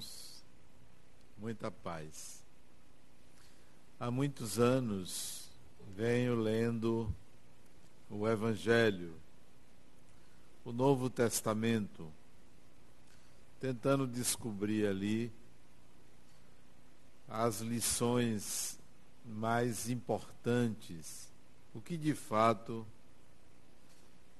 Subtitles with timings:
[0.00, 0.42] irmãos,
[1.38, 2.42] muita paz.
[3.98, 5.50] Há muitos anos
[5.94, 7.14] venho lendo
[8.08, 9.14] o Evangelho,
[10.64, 12.10] o Novo Testamento,
[13.60, 15.30] tentando descobrir ali
[17.28, 18.78] as lições
[19.24, 21.28] mais importantes,
[21.74, 22.86] o que de fato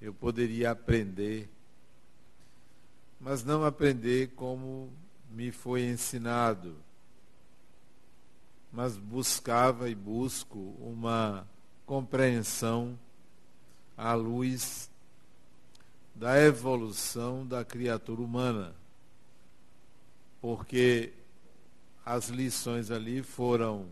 [0.01, 1.49] eu poderia aprender
[3.21, 4.91] mas não aprender como
[5.31, 6.77] me foi ensinado,
[8.73, 11.47] mas buscava e busco uma
[11.87, 12.99] compreensão
[13.97, 14.91] à luz
[16.15, 18.75] da evolução da criatura humana,
[20.41, 21.13] porque
[22.05, 23.87] as lições ali foram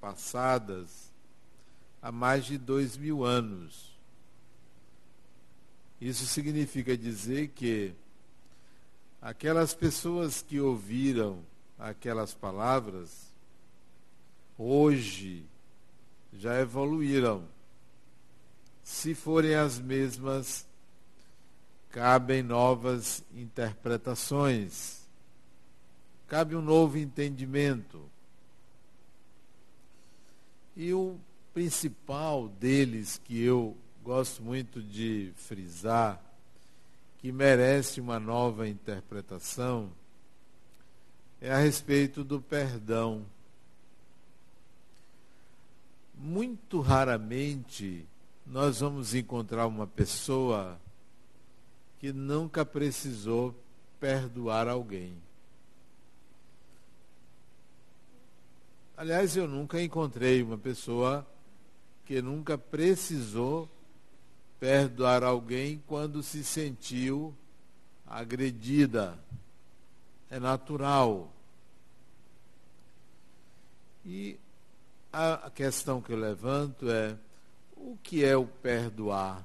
[0.00, 1.10] passadas
[2.02, 3.92] há mais de dois mil anos.
[6.00, 7.94] Isso significa dizer que
[9.22, 11.38] aquelas pessoas que ouviram
[11.78, 13.32] aquelas palavras,
[14.58, 15.44] hoje
[16.32, 17.44] já evoluíram.
[18.82, 20.66] Se forem as mesmas,
[21.90, 25.02] cabem novas interpretações,
[26.26, 28.02] cabe um novo entendimento.
[30.76, 31.16] E o
[31.54, 36.20] principal deles que eu gosto muito de frisar
[37.22, 39.92] que merece uma nova interpretação
[41.40, 43.24] é a respeito do perdão.
[46.12, 48.04] Muito raramente
[48.44, 50.80] nós vamos encontrar uma pessoa
[52.00, 53.54] que nunca precisou
[54.00, 55.14] perdoar alguém.
[58.96, 61.24] Aliás, eu nunca encontrei uma pessoa
[62.04, 63.68] que nunca precisou
[64.62, 67.34] perdoar alguém quando se sentiu
[68.06, 69.18] agredida.
[70.30, 71.32] É natural.
[74.06, 74.38] E
[75.12, 77.18] a questão que eu levanto é:
[77.76, 79.44] o que é o perdoar?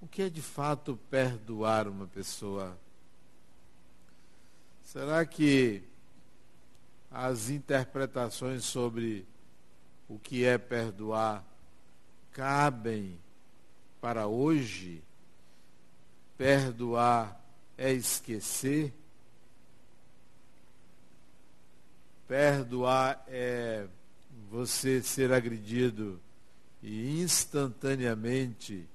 [0.00, 2.74] O que é de fato perdoar uma pessoa?
[4.84, 5.82] Será que
[7.10, 9.26] as interpretações sobre
[10.08, 11.44] o que é perdoar
[12.32, 13.20] cabem
[14.02, 15.00] para hoje,
[16.36, 17.40] perdoar
[17.78, 18.92] é esquecer,
[22.26, 23.86] perdoar é
[24.50, 26.20] você ser agredido
[26.82, 28.88] e instantaneamente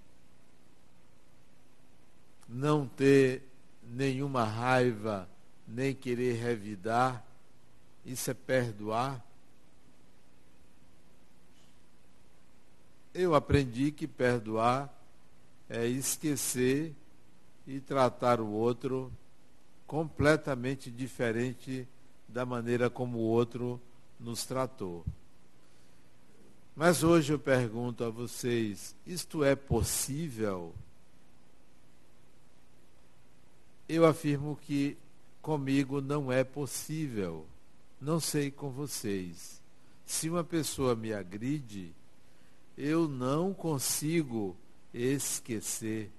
[2.46, 3.44] não ter
[3.82, 5.30] nenhuma raiva,
[5.66, 7.26] nem querer revidar,
[8.06, 9.26] isso é perdoar.
[13.14, 14.97] Eu aprendi que perdoar
[15.70, 16.94] é esquecer
[17.66, 19.12] e tratar o outro
[19.86, 21.88] completamente diferente
[22.28, 23.80] da maneira como o outro
[24.20, 25.06] nos tratou.
[26.76, 30.74] Mas hoje eu pergunto a vocês: isto é possível?
[33.90, 34.98] Eu afirmo que
[35.42, 37.46] comigo não é possível.
[38.00, 39.62] Não sei com vocês.
[40.06, 41.92] Se uma pessoa me agride,
[42.78, 44.56] eu não consigo
[44.98, 46.12] esquecer.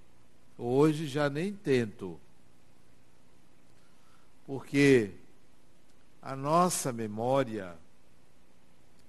[0.57, 2.19] Hoje já nem tento.
[4.47, 5.11] Porque
[6.23, 7.77] a nossa memória,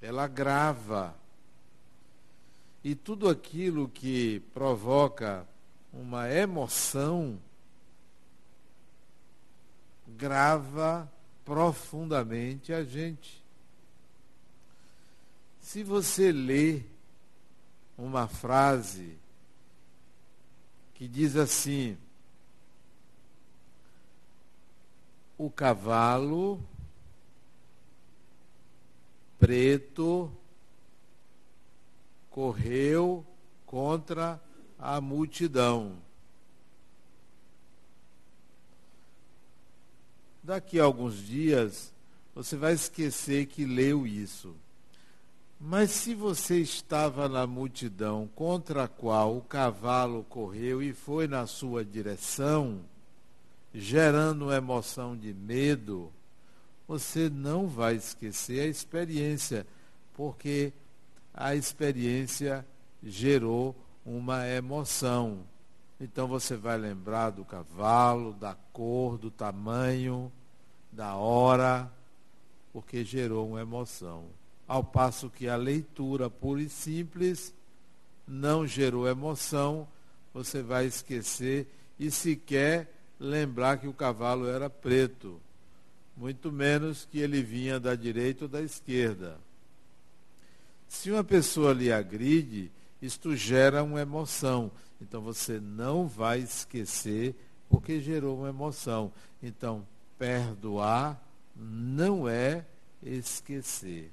[0.02, 1.16] ela grava.
[2.84, 5.46] E tudo aquilo que provoca
[5.92, 7.40] uma emoção,
[10.08, 11.12] grava
[11.44, 13.44] profundamente a gente.
[15.62, 16.82] Se você lê
[17.98, 19.19] uma frase
[21.00, 21.98] que diz assim:
[25.38, 26.62] o cavalo
[29.40, 30.30] preto
[32.30, 33.26] correu
[33.66, 34.44] contra
[34.78, 36.02] a multidão.
[40.44, 41.94] Daqui a alguns dias,
[42.36, 44.54] você vai esquecer que leu isso.
[45.62, 51.46] Mas se você estava na multidão contra a qual o cavalo correu e foi na
[51.46, 52.80] sua direção,
[53.74, 56.14] gerando emoção de medo,
[56.88, 59.68] você não vai esquecer a experiência,
[60.14, 60.72] porque
[61.34, 62.66] a experiência
[63.04, 63.76] gerou
[64.06, 65.40] uma emoção.
[66.00, 70.32] Então você vai lembrar do cavalo, da cor, do tamanho,
[70.90, 71.92] da hora,
[72.72, 74.39] porque gerou uma emoção
[74.70, 77.54] ao passo que a leitura pura e simples
[78.28, 79.88] não gerou emoção,
[80.32, 81.68] você vai esquecer
[82.00, 85.42] e sequer lembrar que o cavalo era preto.
[86.16, 89.40] muito menos que ele vinha da direita ou da esquerda.
[90.86, 92.70] Se uma pessoa lhe agride,
[93.02, 94.70] isto gera uma emoção.
[95.02, 97.34] Então você não vai esquecer
[97.70, 99.14] porque gerou uma emoção.
[99.42, 99.88] Então,
[100.18, 101.24] perdoar
[101.56, 102.66] não é
[103.02, 104.12] esquecer.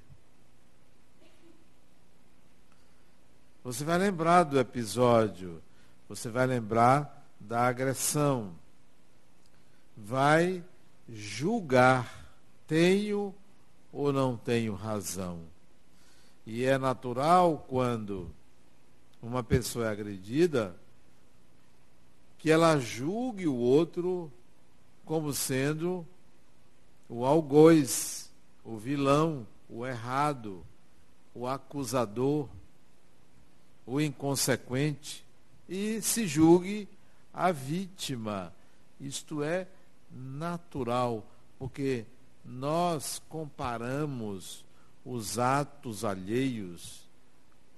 [3.67, 5.61] Você vai lembrar do episódio,
[6.07, 8.55] você vai lembrar da agressão.
[9.93, 10.63] Vai
[11.09, 12.31] julgar:
[12.65, 13.35] tenho
[13.91, 15.41] ou não tenho razão?
[16.45, 18.33] E é natural quando
[19.21, 20.73] uma pessoa é agredida
[22.37, 24.31] que ela julgue o outro
[25.03, 26.07] como sendo
[27.09, 28.31] o algoz,
[28.63, 30.65] o vilão, o errado,
[31.35, 32.47] o acusador
[33.87, 35.25] o inconsequente
[35.67, 36.87] e se julgue
[37.33, 38.53] a vítima.
[38.99, 39.65] Isto é
[40.11, 41.25] natural,
[41.57, 42.05] porque
[42.43, 44.65] nós comparamos
[45.05, 47.07] os atos alheios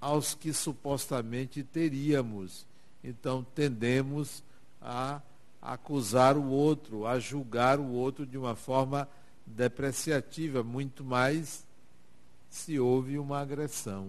[0.01, 2.65] aos que supostamente teríamos.
[3.03, 4.43] Então tendemos
[4.81, 5.21] a
[5.61, 9.07] acusar o outro, a julgar o outro de uma forma
[9.45, 11.65] depreciativa, muito mais
[12.49, 14.07] se houve uma agressão.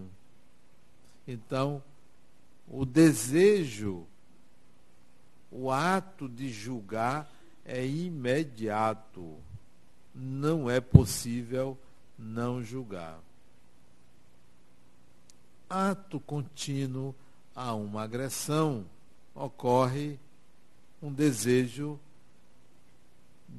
[1.26, 1.82] Então,
[2.68, 4.06] o desejo,
[5.50, 7.30] o ato de julgar
[7.64, 9.36] é imediato.
[10.14, 11.78] Não é possível
[12.18, 13.18] não julgar.
[15.68, 17.14] Ato contínuo
[17.54, 18.84] a uma agressão
[19.34, 20.18] ocorre
[21.02, 21.98] um desejo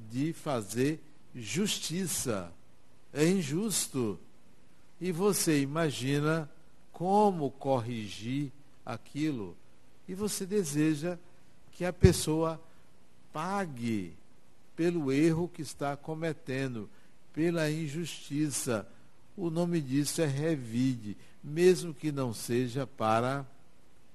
[0.09, 1.01] de fazer
[1.35, 2.51] justiça.
[3.13, 4.19] É injusto.
[4.99, 6.49] E você imagina
[7.01, 8.51] como corrigir
[8.85, 9.57] aquilo
[10.07, 11.17] e você deseja
[11.71, 12.61] que a pessoa
[13.33, 14.13] pague
[14.75, 16.87] pelo erro que está cometendo,
[17.33, 18.87] pela injustiça.
[19.35, 23.47] O nome disso é revide, mesmo que não seja para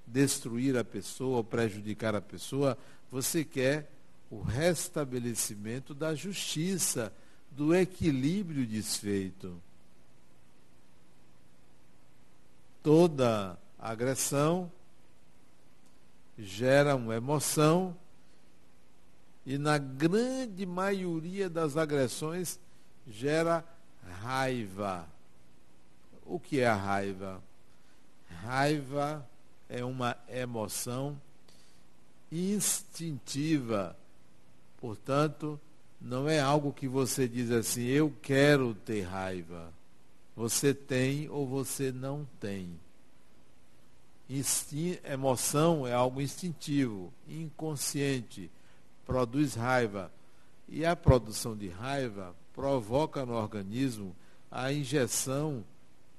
[0.06, 2.78] destruir a pessoa ou prejudicar a pessoa,
[3.10, 3.90] você quer
[4.30, 7.12] o restabelecimento da justiça,
[7.50, 9.60] do equilíbrio desfeito.
[12.86, 14.70] Toda agressão
[16.38, 17.96] gera uma emoção
[19.44, 22.60] e na grande maioria das agressões
[23.04, 23.64] gera
[24.22, 25.04] raiva.
[26.24, 27.42] O que é a raiva?
[28.44, 29.28] Raiva
[29.68, 31.20] é uma emoção
[32.30, 33.96] instintiva.
[34.80, 35.60] Portanto,
[36.00, 39.74] não é algo que você diz assim, eu quero ter raiva.
[40.36, 42.78] Você tem ou você não tem
[45.04, 48.50] emoção é algo instintivo, inconsciente,
[49.04, 50.12] produz raiva.
[50.68, 54.16] E a produção de raiva provoca no organismo
[54.50, 55.64] a injeção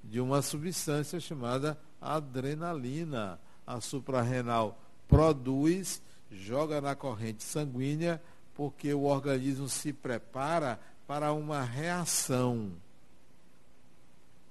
[0.04, 3.40] de uma substância chamada adrenalina.
[3.66, 8.22] A suprarrenal produz, joga na corrente sanguínea,
[8.56, 12.72] porque o organismo se prepara para uma reação.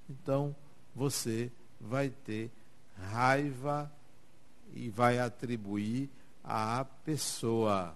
[0.08, 0.54] Então,
[0.94, 1.50] você
[1.80, 2.50] vai ter
[3.10, 3.90] raiva
[4.74, 6.08] e vai atribuir
[6.42, 7.94] à pessoa.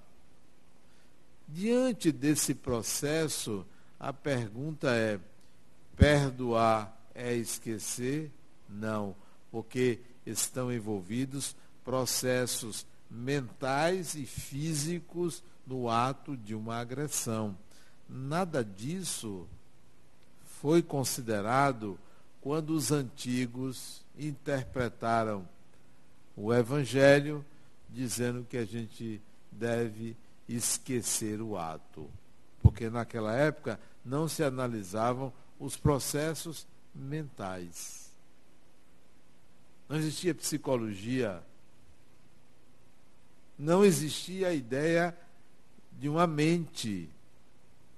[1.49, 3.67] Diante desse processo,
[3.99, 5.19] a pergunta é:
[5.97, 8.31] perdoar é esquecer?
[8.69, 9.15] Não,
[9.51, 17.57] porque estão envolvidos processos mentais e físicos no ato de uma agressão.
[18.09, 19.47] Nada disso
[20.61, 21.99] foi considerado
[22.41, 25.49] quando os antigos interpretaram
[26.37, 27.45] o Evangelho
[27.89, 30.15] dizendo que a gente deve
[30.47, 32.11] esquecer o ato.
[32.63, 38.11] Porque naquela época não se analisavam os processos mentais.
[39.89, 41.43] Não existia psicologia.
[43.59, 45.17] Não existia a ideia
[45.99, 47.09] de uma mente.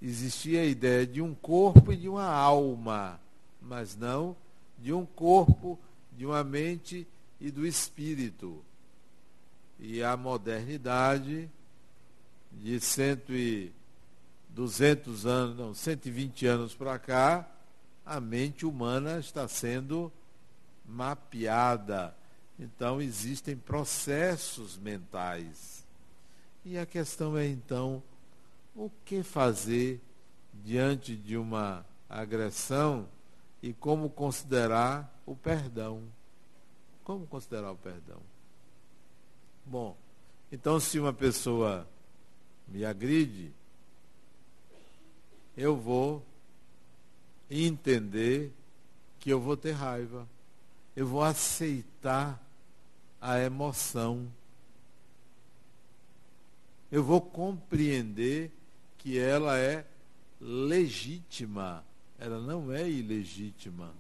[0.03, 3.21] Existia a ideia de um corpo e de uma alma
[3.63, 4.37] mas não
[4.79, 5.79] de um corpo,
[6.17, 7.07] de uma mente
[7.41, 8.63] e do espírito.
[9.79, 11.49] E a modernidade
[12.51, 13.73] de cento e
[14.49, 17.49] duzentos anos, não, 120 anos para cá,
[18.05, 20.13] a mente humana está sendo
[20.85, 22.15] mapeada.
[22.59, 25.85] Então existem processos mentais.
[26.65, 28.03] E a questão é então
[28.75, 30.01] o que fazer
[30.53, 33.09] diante de uma agressão
[33.63, 36.03] e como considerar o perdão.
[37.05, 38.21] Como considerar o perdão?
[39.65, 39.97] Bom,
[40.51, 41.87] então se uma pessoa
[42.69, 43.53] me agride,
[45.57, 46.25] eu vou
[47.51, 48.53] entender
[49.21, 50.27] que eu vou ter raiva.
[50.97, 52.43] Eu vou aceitar
[53.21, 54.27] a emoção.
[56.91, 58.51] Eu vou compreender
[59.03, 59.85] que ela é
[60.41, 61.85] legítima,
[62.19, 63.93] ela não é ilegítima.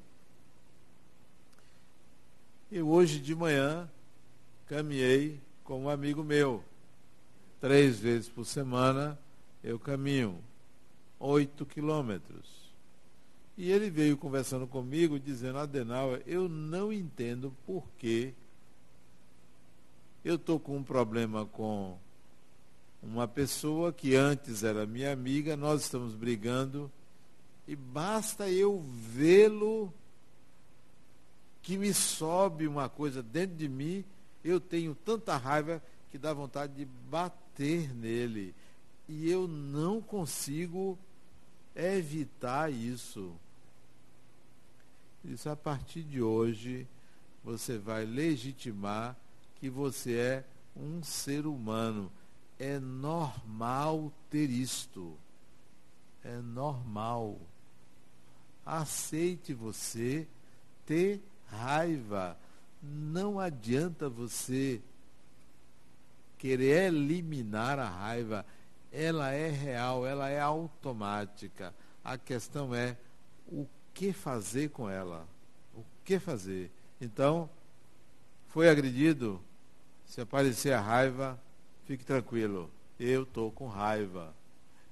[2.70, 3.90] Eu hoje de manhã
[4.68, 6.62] caminhei com um amigo meu.
[7.60, 9.18] Três vezes por semana
[9.62, 10.38] eu caminho
[11.18, 12.62] oito quilômetros.
[13.58, 18.32] E ele veio conversando comigo, dizendo, Adenauer, eu não entendo por que
[20.24, 21.98] eu estou com um problema com
[23.02, 26.90] uma pessoa que antes era minha amiga, nós estamos brigando,
[27.66, 29.92] e basta eu vê-lo
[31.62, 34.04] que me sobe uma coisa dentro de mim,
[34.44, 38.54] eu tenho tanta raiva que dá vontade de bater nele.
[39.08, 40.98] E eu não consigo
[41.74, 43.32] evitar isso.
[45.24, 46.86] Isso a partir de hoje
[47.44, 49.16] você vai legitimar
[49.56, 50.44] que você é
[50.76, 52.10] um ser humano.
[52.58, 55.16] É normal ter isto.
[56.24, 57.38] É normal.
[58.64, 60.26] Aceite você
[60.86, 62.36] ter raiva.
[62.82, 64.80] Não adianta você
[66.38, 68.44] querer eliminar a raiva.
[68.92, 71.74] Ela é real, ela é automática.
[72.04, 72.96] A questão é
[73.46, 75.26] o que fazer com ela.
[75.74, 76.70] O que fazer?
[77.00, 77.48] Então,
[78.48, 79.40] foi agredido?
[80.06, 81.40] Se aparecer a raiva,
[81.92, 82.70] fique tranquilo.
[82.98, 84.34] Eu estou com raiva.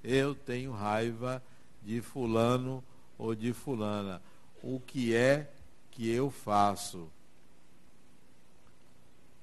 [0.04, 1.42] Eu tenho raiva
[1.82, 2.84] de fulano
[3.16, 4.20] ou de fulana.
[4.62, 5.50] O que é
[5.90, 7.08] que eu faço?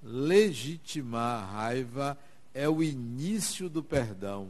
[0.04, 2.18] Legitimar a raiva
[2.54, 4.50] é o início do perdão.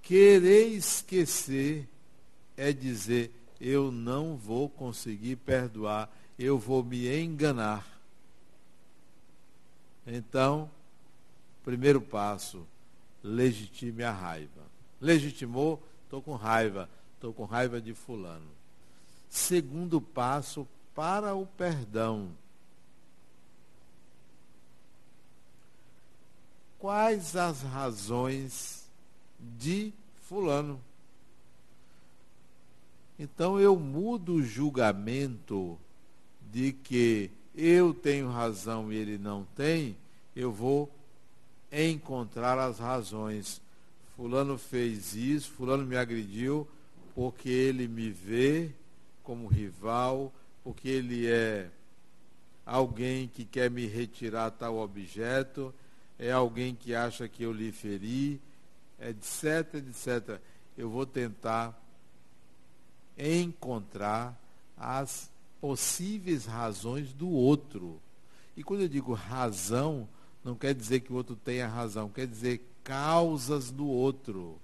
[0.00, 1.88] Querer esquecer
[2.56, 6.08] é dizer: eu não vou conseguir perdoar,
[6.38, 7.84] eu vou me enganar.
[10.06, 10.70] Então,
[11.64, 12.66] primeiro passo,
[13.22, 14.62] legitime a raiva.
[15.00, 18.50] Legitimou, estou com raiva, estou com raiva de fulano.
[19.28, 22.30] Segundo passo, para o perdão.
[26.78, 28.90] Quais as razões
[29.38, 29.92] de
[30.22, 30.80] fulano?
[33.18, 35.78] Então eu mudo o julgamento
[36.50, 39.96] de que eu tenho razão e ele não tem,
[40.34, 40.90] eu vou
[41.72, 43.60] encontrar as razões.
[44.14, 46.68] Fulano fez isso, fulano me agrediu
[47.14, 48.70] porque ele me vê
[49.22, 51.68] como rival, porque ele é
[52.64, 55.74] alguém que quer me retirar tal objeto,
[56.18, 58.40] é alguém que acha que eu lhe feri,
[59.00, 60.40] etc, etc.
[60.76, 61.78] Eu vou tentar
[63.18, 64.38] encontrar
[64.76, 68.00] as possíveis razões do outro.
[68.56, 70.08] E quando eu digo razão,
[70.44, 74.58] não quer dizer que o outro tenha razão, quer dizer causas do outro.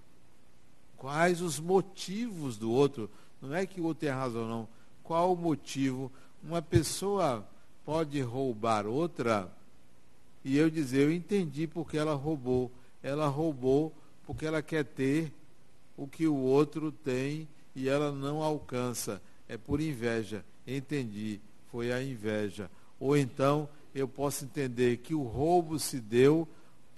[0.96, 3.08] Quais os motivos do outro?
[3.40, 4.68] Não é que o outro tenha razão, não.
[5.04, 6.10] Qual o motivo?
[6.42, 7.46] Uma pessoa
[7.84, 9.50] pode roubar outra
[10.44, 12.70] e eu dizer, eu entendi porque ela roubou.
[13.02, 13.92] Ela roubou
[14.26, 15.32] porque ela quer ter
[15.96, 19.20] o que o outro tem e ela não alcança.
[19.48, 20.44] É por inveja.
[20.66, 22.70] Entendi, foi a inveja.
[22.98, 26.48] Ou então eu posso entender que o roubo se deu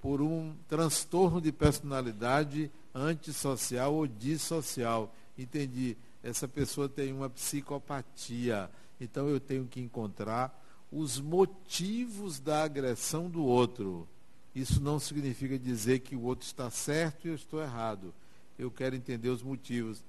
[0.01, 5.13] por um transtorno de personalidade antissocial ou dissocial.
[5.37, 5.95] Entendi.
[6.23, 8.69] Essa pessoa tem uma psicopatia.
[8.99, 10.59] Então eu tenho que encontrar
[10.91, 14.07] os motivos da agressão do outro.
[14.53, 18.13] Isso não significa dizer que o outro está certo e eu estou errado.
[18.59, 20.03] Eu quero entender os motivos.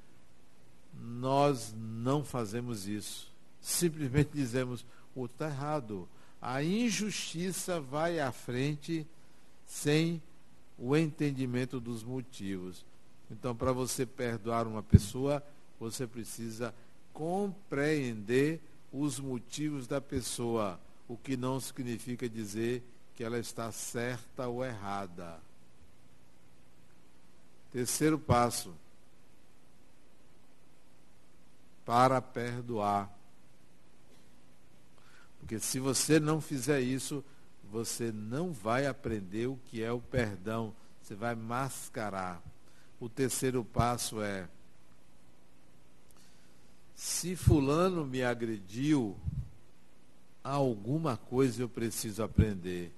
[0.92, 3.32] Nós não fazemos isso.
[3.60, 4.84] Simplesmente dizemos,
[5.14, 6.08] o outro está errado.
[6.42, 9.06] A injustiça vai à frente
[9.64, 10.20] sem
[10.76, 12.84] o entendimento dos motivos.
[13.30, 15.40] Então, para você perdoar uma pessoa,
[15.78, 16.74] você precisa
[17.12, 18.60] compreender
[18.92, 22.82] os motivos da pessoa, o que não significa dizer
[23.14, 25.40] que ela está certa ou errada.
[27.70, 28.74] Terceiro passo,
[31.86, 33.21] para perdoar.
[35.42, 37.22] Porque se você não fizer isso,
[37.70, 40.72] você não vai aprender o que é o perdão.
[41.02, 42.40] Você vai mascarar.
[43.00, 44.48] O terceiro passo é:
[46.94, 49.16] se Fulano me agrediu,
[50.44, 52.92] alguma coisa eu preciso aprender.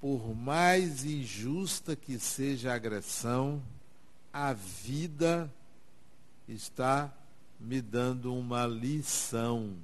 [0.00, 3.60] Por mais injusta que seja a agressão,
[4.32, 5.52] a vida
[6.48, 7.12] está
[7.58, 9.74] me dando uma lição.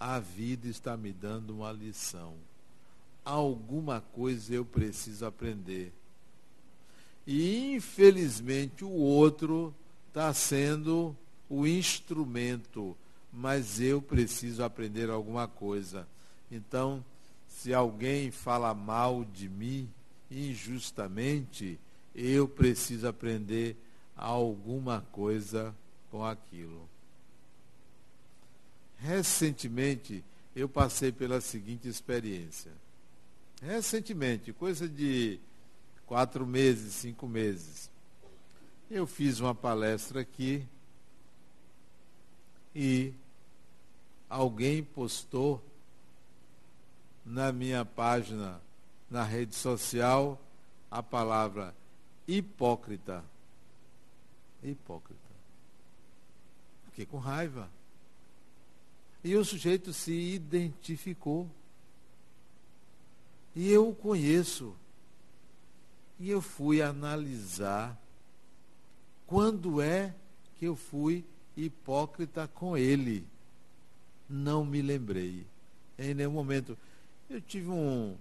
[0.00, 2.32] A vida está me dando uma lição.
[3.22, 5.92] Alguma coisa eu preciso aprender.
[7.26, 9.74] E, infelizmente, o outro
[10.08, 11.14] está sendo
[11.50, 12.96] o instrumento,
[13.30, 16.08] mas eu preciso aprender alguma coisa.
[16.50, 17.04] Então,
[17.46, 19.88] se alguém fala mal de mim
[20.30, 21.78] injustamente,
[22.14, 23.76] eu preciso aprender
[24.16, 25.74] alguma coisa
[26.10, 26.88] com aquilo.
[29.00, 30.22] Recentemente,
[30.54, 32.70] eu passei pela seguinte experiência.
[33.62, 35.40] Recentemente, coisa de
[36.06, 37.90] quatro meses, cinco meses,
[38.90, 40.66] eu fiz uma palestra aqui
[42.74, 43.14] e
[44.28, 45.64] alguém postou
[47.24, 48.60] na minha página
[49.10, 50.40] na rede social
[50.90, 51.74] a palavra
[52.26, 53.24] hipócrita.
[54.62, 55.20] Hipócrita.
[56.86, 57.79] Fiquei com raiva.
[59.22, 61.48] E o sujeito se identificou.
[63.54, 64.74] E eu o conheço.
[66.18, 67.98] E eu fui analisar
[69.26, 70.14] quando é
[70.58, 71.24] que eu fui
[71.56, 73.26] hipócrita com ele.
[74.28, 75.46] Não me lembrei.
[75.98, 76.76] Em nenhum momento.
[77.28, 78.16] Eu tive um,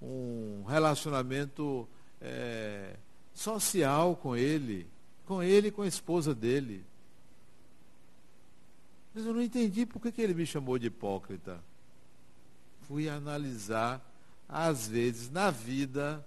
[0.00, 1.88] um relacionamento
[2.20, 2.96] é,
[3.34, 4.86] social com ele,
[5.26, 6.84] com ele e com a esposa dele.
[9.14, 11.60] Mas eu não entendi por que, que ele me chamou de hipócrita.
[12.82, 14.00] Fui analisar,
[14.48, 16.24] às vezes, na vida,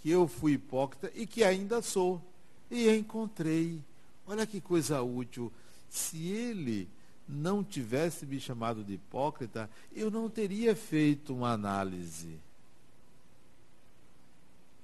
[0.00, 2.22] que eu fui hipócrita e que ainda sou.
[2.70, 3.82] E encontrei.
[4.26, 5.52] Olha que coisa útil.
[5.88, 6.88] Se ele
[7.28, 12.38] não tivesse me chamado de hipócrita, eu não teria feito uma análise.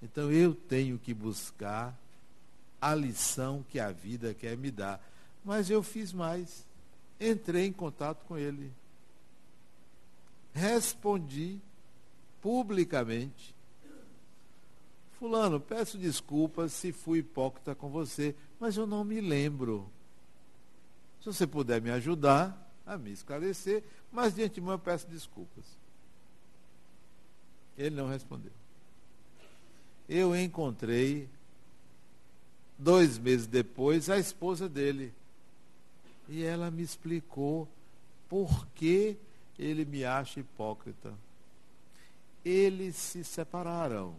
[0.02, 1.96] Então eu tenho que buscar
[2.80, 5.00] a lição que a vida quer me dar.
[5.44, 6.65] Mas eu fiz mais.
[7.20, 8.72] Entrei em contato com ele.
[10.52, 11.60] Respondi
[12.40, 13.54] publicamente.
[15.18, 19.90] Fulano, peço desculpas se fui hipócrita com você, mas eu não me lembro.
[21.20, 25.64] Se você puder me ajudar a me esclarecer, mas de antemão eu peço desculpas.
[27.76, 28.52] Ele não respondeu.
[30.08, 31.28] Eu encontrei,
[32.78, 35.12] dois meses depois, a esposa dele.
[36.28, 37.68] E ela me explicou
[38.28, 39.16] por que
[39.58, 41.14] ele me acha hipócrita.
[42.44, 44.16] Eles se separaram.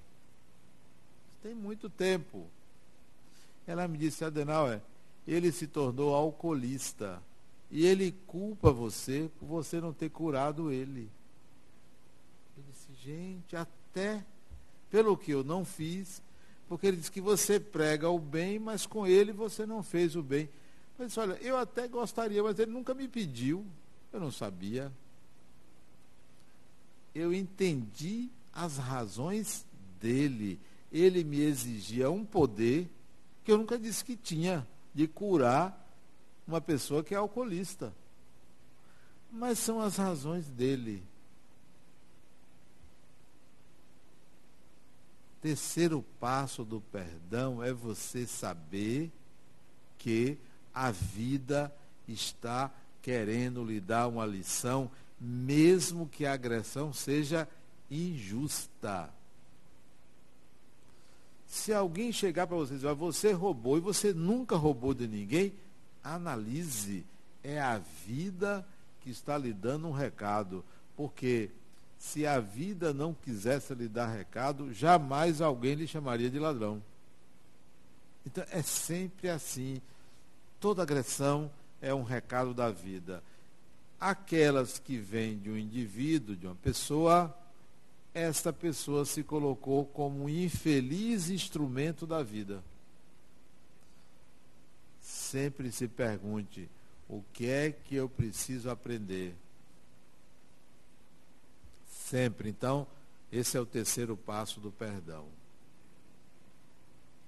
[1.42, 2.48] Tem muito tempo.
[3.66, 4.82] Ela me disse, Adenauer,
[5.28, 7.22] ele se tornou alcoolista.
[7.70, 11.10] E ele culpa você por você não ter curado ele.
[12.58, 14.24] Eu disse, gente, até
[14.90, 16.22] pelo que eu não fiz,
[16.68, 20.24] porque ele disse que você prega o bem, mas com ele você não fez o
[20.24, 20.50] bem.
[20.98, 23.66] Eu disse, olha, eu até gostaria, mas ele nunca me pediu,
[24.12, 24.92] eu não sabia.
[27.14, 29.66] Eu entendi as razões
[30.00, 30.60] dele.
[30.92, 32.90] Ele me exigia um poder
[33.44, 35.86] que eu nunca disse que tinha de curar
[36.48, 37.94] uma pessoa que é alcoolista.
[39.32, 41.04] Mas são as razões dele.
[45.42, 49.12] Terceiro passo do perdão é você saber
[49.98, 50.38] que
[50.78, 51.74] a vida
[52.08, 57.48] está querendo lhe dar uma lição, mesmo que a agressão seja
[57.90, 59.10] injusta.
[61.48, 65.52] Se alguém chegar para você e dizer, você roubou e você nunca roubou de ninguém,
[66.04, 67.04] analise.
[67.44, 68.64] É a vida
[69.02, 70.64] que está lhe dando um recado.
[70.96, 71.50] Porque
[71.98, 76.84] se a vida não quisesse lhe dar recado, jamais alguém lhe chamaria de ladrão.
[78.26, 79.82] Então é sempre assim.
[80.60, 83.24] Toda agressão é um recado da vida.
[84.00, 87.36] Aquelas que vêm de um indivíduo, de uma pessoa,
[88.14, 92.64] esta pessoa se colocou como um infeliz instrumento da vida.
[95.02, 96.70] Sempre se pergunte:
[97.08, 99.36] o que é que eu preciso aprender?
[101.88, 102.50] Sempre.
[102.50, 102.88] Então,
[103.32, 105.26] esse é o terceiro passo do perdão.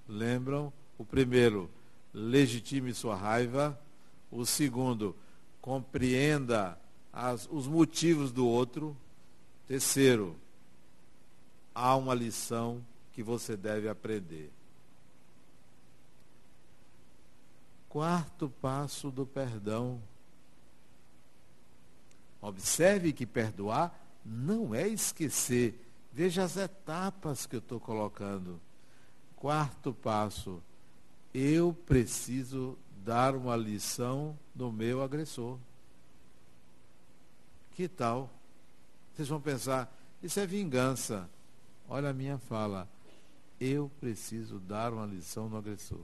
[0.07, 0.73] Lembram?
[0.97, 1.69] O primeiro,
[2.13, 3.79] legitime sua raiva.
[4.31, 5.15] O segundo,
[5.61, 6.79] compreenda
[7.11, 8.95] as, os motivos do outro.
[9.67, 10.35] Terceiro,
[11.73, 14.51] há uma lição que você deve aprender.
[17.87, 20.01] Quarto passo do perdão.
[22.41, 23.93] Observe que perdoar
[24.23, 25.85] não é esquecer.
[26.13, 28.59] Veja as etapas que eu estou colocando.
[29.35, 30.61] Quarto passo,
[31.33, 35.57] eu preciso dar uma lição no meu agressor.
[37.73, 38.29] Que tal?
[39.13, 41.29] Vocês vão pensar, isso é vingança.
[41.87, 42.87] Olha a minha fala.
[43.59, 46.01] Eu preciso dar uma lição no agressor.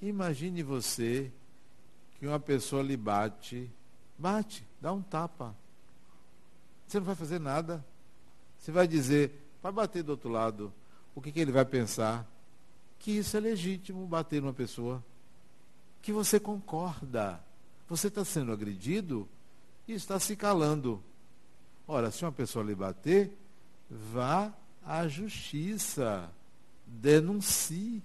[0.00, 1.32] Imagine você
[2.18, 3.70] que uma pessoa lhe bate,
[4.16, 5.54] bate, dá um tapa.
[6.86, 7.84] Você não vai fazer nada.
[8.58, 10.72] Você vai dizer, vai bater do outro lado.
[11.18, 12.24] O que, que ele vai pensar?
[12.96, 15.04] Que isso é legítimo, bater numa pessoa.
[16.00, 17.42] Que você concorda.
[17.88, 19.28] Você está sendo agredido
[19.88, 21.02] e está se calando.
[21.88, 23.36] Ora, se uma pessoa lhe bater,
[23.90, 24.54] vá
[24.86, 26.30] à justiça.
[26.86, 28.00] Denuncie.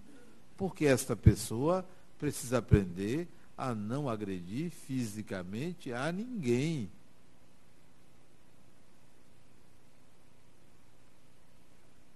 [0.57, 6.89] Porque esta pessoa precisa aprender a não agredir fisicamente a ninguém.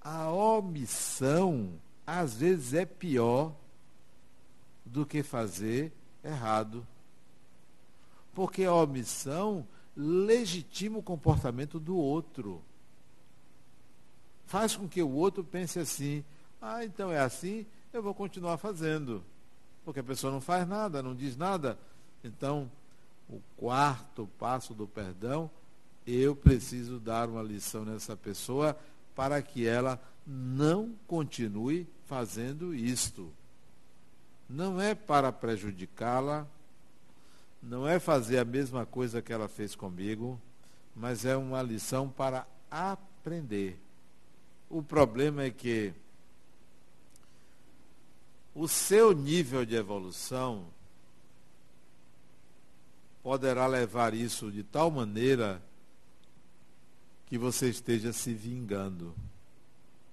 [0.07, 1.73] A omissão,
[2.05, 3.53] às vezes, é pior
[4.85, 5.91] do que fazer
[6.23, 6.85] errado.
[8.33, 12.61] Porque a omissão legitima o comportamento do outro.
[14.45, 16.23] Faz com que o outro pense assim:
[16.61, 19.23] ah, então é assim, eu vou continuar fazendo
[19.87, 21.79] porque a pessoa não faz nada, não diz nada.
[22.21, 22.69] Então,
[23.29, 25.49] o quarto passo do perdão,
[26.05, 28.77] eu preciso dar uma lição nessa pessoa
[29.17, 33.33] para que ela não continue fazendo isto.
[34.47, 36.45] Não é para prejudicá-la,
[37.61, 40.39] não é fazer a mesma coisa que ela fez comigo,
[40.95, 43.79] mas é uma lição para aprender.
[44.69, 45.91] O problema é que
[48.53, 50.67] o seu nível de evolução
[53.23, 55.59] poderá levar isso de tal maneira
[57.27, 59.13] que você esteja se vingando.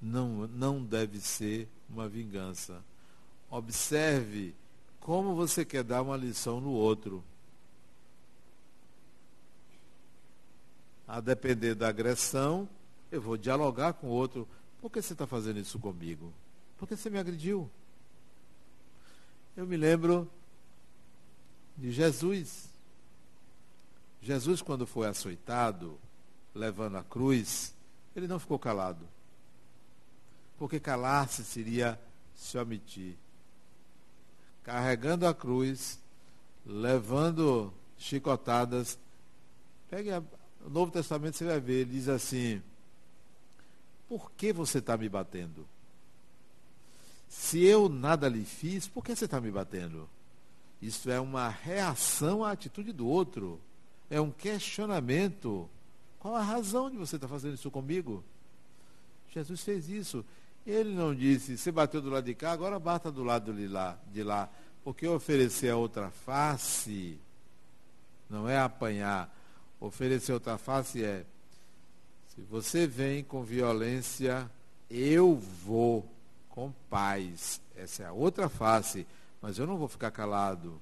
[0.02, 2.82] Não, não deve ser uma vingança.
[3.50, 4.54] Observe
[5.00, 7.22] como você quer dar uma lição no outro.
[11.06, 12.68] A depender da agressão,
[13.12, 14.48] eu vou dialogar com o outro.
[14.80, 16.32] Por que você está fazendo isso comigo?
[16.76, 17.70] Por que você me agrediu?
[19.56, 20.28] Eu me lembro
[21.76, 22.68] de Jesus.
[24.20, 25.98] Jesus, quando foi açoitado,
[26.54, 27.74] levando a cruz,
[28.14, 29.08] ele não ficou calado.
[30.56, 32.00] Porque calar-se seria
[32.34, 33.16] se omitir.
[34.62, 35.98] Carregando a cruz,
[36.64, 38.98] levando chicotadas.
[39.90, 40.22] Pegue a,
[40.64, 42.62] o Novo Testamento, você vai ver, ele diz assim:
[44.08, 45.66] Por que você está me batendo?
[47.28, 50.08] Se eu nada lhe fiz, por que você está me batendo?
[50.80, 53.60] Isso é uma reação à atitude do outro.
[54.08, 55.68] É um questionamento.
[56.24, 58.24] Qual a razão de você estar tá fazendo isso comigo?
[59.28, 60.24] Jesus fez isso.
[60.66, 63.98] Ele não disse, você bateu do lado de cá, agora bata do lado de lá.
[64.10, 64.48] De lá.
[64.82, 67.18] Porque oferecer a outra face
[68.30, 69.30] não é apanhar.
[69.78, 71.26] Oferecer outra face é,
[72.28, 74.50] se você vem com violência,
[74.88, 76.10] eu vou
[76.48, 77.60] com paz.
[77.76, 79.06] Essa é a outra face.
[79.42, 80.80] Mas eu não vou ficar calado.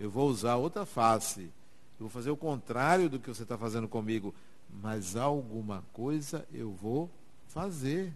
[0.00, 1.42] Eu vou usar outra face.
[1.42, 4.34] Eu vou fazer o contrário do que você está fazendo comigo.
[4.70, 7.10] Mas alguma coisa eu vou
[7.48, 8.12] fazer.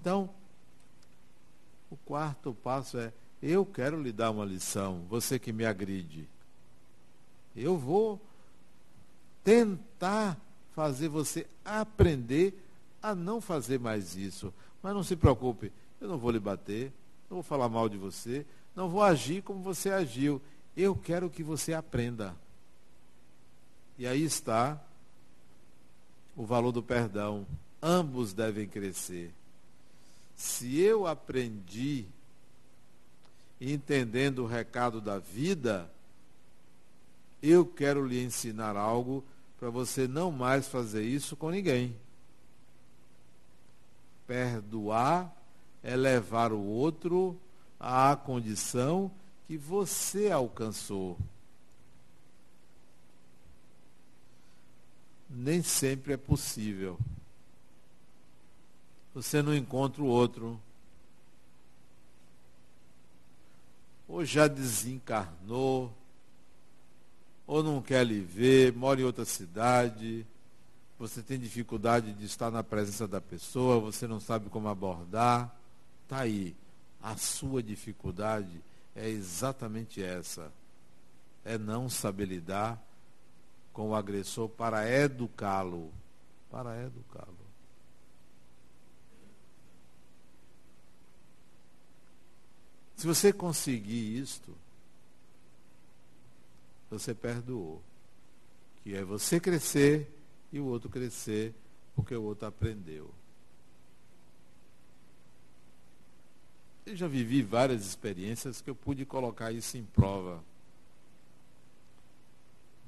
[0.00, 0.30] Então,
[1.90, 6.28] o quarto passo é: eu quero lhe dar uma lição, você que me agride.
[7.56, 8.20] Eu vou
[9.42, 10.36] tentar
[10.72, 12.54] fazer você aprender
[13.02, 14.52] a não fazer mais isso.
[14.82, 16.92] Mas não se preocupe, eu não vou lhe bater,
[17.28, 20.40] não vou falar mal de você, não vou agir como você agiu.
[20.76, 22.36] Eu quero que você aprenda.
[23.98, 24.80] E aí está
[26.36, 27.44] o valor do perdão.
[27.82, 29.34] Ambos devem crescer.
[30.36, 32.06] Se eu aprendi
[33.60, 35.90] entendendo o recado da vida,
[37.42, 39.24] eu quero lhe ensinar algo
[39.58, 41.96] para você não mais fazer isso com ninguém.
[44.28, 45.34] Perdoar
[45.82, 47.36] é levar o outro
[47.80, 49.10] à condição
[49.48, 51.18] que você alcançou.
[55.28, 56.98] Nem sempre é possível.
[59.14, 60.60] Você não encontra o outro.
[64.06, 65.92] Ou já desencarnou,
[67.46, 70.26] ou não quer lhe ver, mora em outra cidade
[70.98, 75.54] você tem dificuldade de estar na presença da pessoa, você não sabe como abordar.
[76.02, 76.56] Está aí.
[77.00, 78.60] A sua dificuldade
[78.96, 80.50] é exatamente essa.
[81.44, 82.82] É não saber lidar
[83.78, 85.92] com o agressor para educá-lo.
[86.50, 87.38] Para educá-lo.
[92.96, 94.52] Se você conseguir isto,
[96.90, 97.80] você perdoou.
[98.82, 100.12] Que é você crescer
[100.52, 101.54] e o outro crescer,
[101.94, 103.08] porque o outro aprendeu.
[106.84, 110.42] Eu já vivi várias experiências que eu pude colocar isso em prova.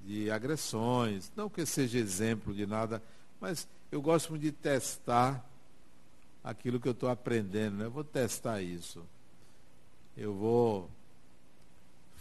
[0.05, 3.03] De agressões, não que seja exemplo de nada,
[3.41, 5.45] mas eu gosto de testar
[6.43, 7.77] aquilo que eu estou aprendendo.
[7.77, 7.85] Né?
[7.85, 9.05] Eu vou testar isso.
[10.17, 10.91] Eu vou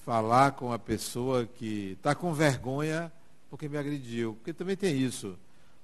[0.05, 3.11] falar com a pessoa que está com vergonha
[3.49, 4.35] porque me agrediu.
[4.35, 5.37] Porque também tem isso.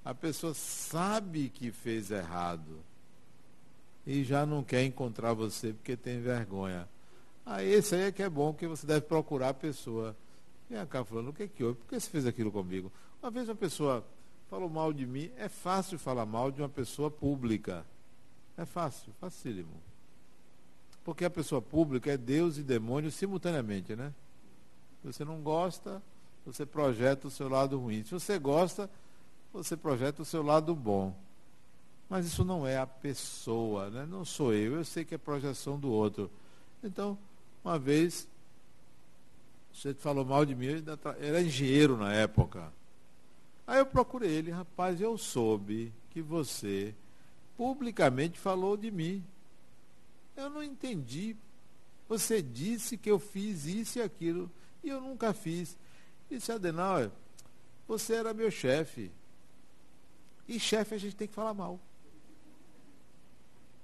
[0.03, 2.79] A pessoa sabe que fez errado
[4.05, 6.88] e já não quer encontrar você porque tem vergonha.
[7.45, 10.15] Ah, esse aí é que é bom, que você deve procurar a pessoa.
[10.69, 11.80] Vem cá falando, o que é que houve?
[11.80, 12.91] Por que você fez aquilo comigo?
[13.21, 14.06] Uma vez uma pessoa
[14.49, 17.86] falou mal de mim, é fácil falar mal de uma pessoa pública.
[18.58, 19.82] É fácil, facílimo.
[21.04, 24.13] Porque a pessoa pública é Deus e demônio simultaneamente, né?
[25.04, 26.01] Você não gosta,
[26.45, 28.04] você projeta o seu lado ruim.
[28.04, 28.89] Se você gosta,
[29.54, 31.15] você projeta o seu lado bom.
[32.10, 34.06] Mas isso não é a pessoa, né?
[34.06, 36.30] não sou eu, eu sei que é projeção do outro.
[36.84, 37.17] Então,
[37.63, 38.28] uma vez,
[39.75, 40.83] você falou mal de mim, ele
[41.19, 42.71] era engenheiro na época.
[43.67, 46.95] Aí eu procurei ele, rapaz, eu soube que você
[47.57, 49.21] publicamente falou de mim.
[50.35, 51.35] Eu não entendi.
[52.07, 54.49] Você disse que eu fiz isso e aquilo,
[54.81, 55.75] e eu nunca fiz.
[56.29, 57.11] Disse, Adenauer,
[57.85, 59.11] você era meu chefe.
[60.47, 61.79] E chefe a gente tem que falar mal.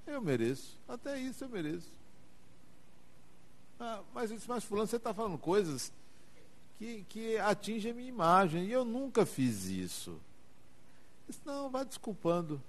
[0.08, 0.80] Eu mereço.
[0.88, 1.92] Até isso eu mereço.
[3.84, 5.92] Ah, mas eu disse, mas fulano, você está falando coisas
[6.78, 8.66] que, que atingem a minha imagem.
[8.66, 10.20] E eu nunca fiz isso.
[11.28, 12.62] disse, não, vai desculpando.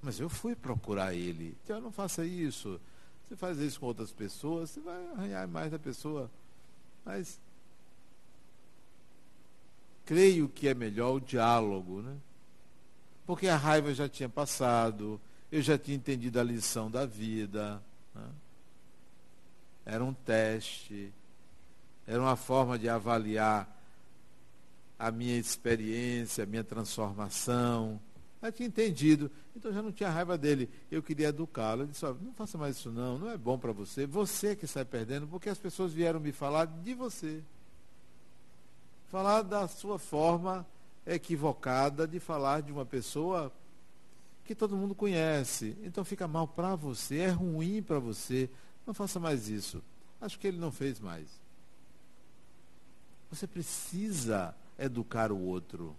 [0.00, 1.54] Mas eu fui procurar ele.
[1.62, 2.80] Então não faça isso.
[3.28, 6.30] Você faz isso com outras pessoas, você vai arranhar mais da pessoa.
[7.04, 7.38] Mas
[10.06, 12.16] creio que é melhor o diálogo, né?
[13.26, 15.20] Porque a raiva já tinha passado,
[15.52, 17.82] eu já tinha entendido a lição da vida.
[18.14, 18.24] Né?
[19.90, 21.12] Era um teste,
[22.06, 23.68] era uma forma de avaliar
[24.96, 28.00] a minha experiência, a minha transformação.
[28.40, 30.70] Eu tinha entendido, então já não tinha raiva dele.
[30.92, 31.82] Eu queria educá-lo.
[31.82, 34.06] Ele disse: não faça mais isso, não, não é bom para você.
[34.06, 37.42] Você que sai perdendo, porque as pessoas vieram me falar de você.
[39.08, 40.64] Falar da sua forma
[41.04, 43.52] equivocada de falar de uma pessoa
[44.44, 45.76] que todo mundo conhece.
[45.82, 48.48] Então fica mal para você, é ruim para você.
[48.90, 49.80] Não faça mais isso.
[50.20, 51.28] Acho que ele não fez mais.
[53.30, 55.94] Você precisa educar o outro.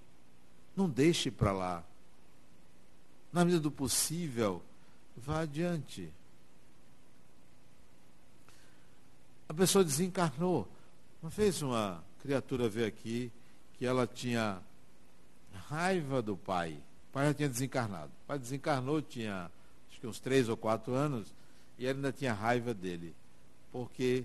[0.75, 1.86] Não deixe para lá.
[3.32, 4.62] Na medida do possível,
[5.15, 6.12] vá adiante.
[9.47, 10.67] A pessoa desencarnou.
[11.23, 13.32] Uma vez uma criatura veio aqui
[13.75, 14.62] que ela tinha
[15.69, 16.73] raiva do pai.
[17.08, 18.12] O pai já tinha desencarnado.
[18.23, 19.49] O pai desencarnou, tinha
[19.89, 21.34] acho que uns três ou quatro anos,
[21.82, 23.15] e ela ainda tinha raiva dele.
[23.72, 24.24] Porque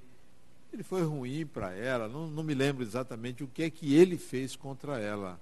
[0.71, 4.19] ele foi ruim para ela, não, não me lembro exatamente o que é que ele
[4.19, 5.40] fez contra ela.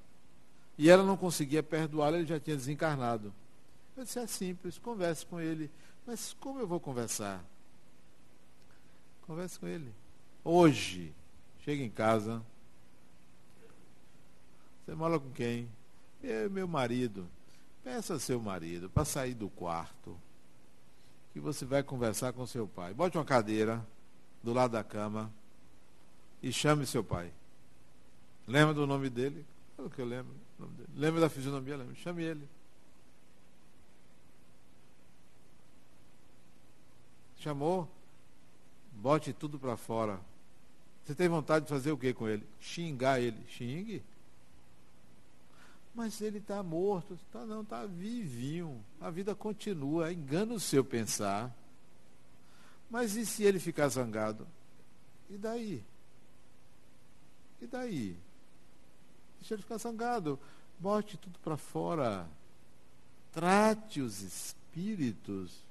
[0.79, 3.35] E ela não conseguia perdoá-lo, ele já tinha desencarnado.
[3.96, 5.68] Eu disse, é simples, converse com ele.
[6.07, 7.44] Mas como eu vou conversar?
[9.22, 9.92] Converse com ele.
[10.44, 11.12] Hoje,
[11.64, 12.40] chega em casa.
[14.85, 15.68] Você mora com quem?
[16.22, 17.29] Eu e meu marido.
[17.83, 20.16] Peça ao seu marido para sair do quarto.
[21.35, 22.94] Que você vai conversar com seu pai.
[22.94, 23.85] Bote uma cadeira
[24.42, 25.31] do lado da cama
[26.40, 27.31] e chame seu pai.
[28.47, 29.44] Lembra do nome dele?
[29.77, 30.33] Fala que eu lembro.
[30.94, 31.77] Lembra da fisionomia?
[31.77, 31.94] Lembra.
[31.97, 32.49] Chame ele.
[37.38, 37.90] Chamou?
[38.92, 40.20] Bote tudo para fora.
[41.05, 42.47] Você tem vontade de fazer o que com ele?
[42.61, 43.44] Xingar ele.
[43.49, 44.03] Xingue.
[45.94, 47.18] Mas ele está morto.
[47.30, 48.85] Tá, não, está vivinho.
[49.00, 50.12] A vida continua.
[50.12, 51.54] Engana o seu pensar.
[52.90, 54.46] Mas e se ele ficar zangado?
[55.30, 55.85] E daí?
[57.61, 58.16] E daí?
[59.38, 60.38] Deixa ele ficar zangado.
[60.78, 62.26] Bote tudo para fora.
[63.33, 65.64] Trate os espíritos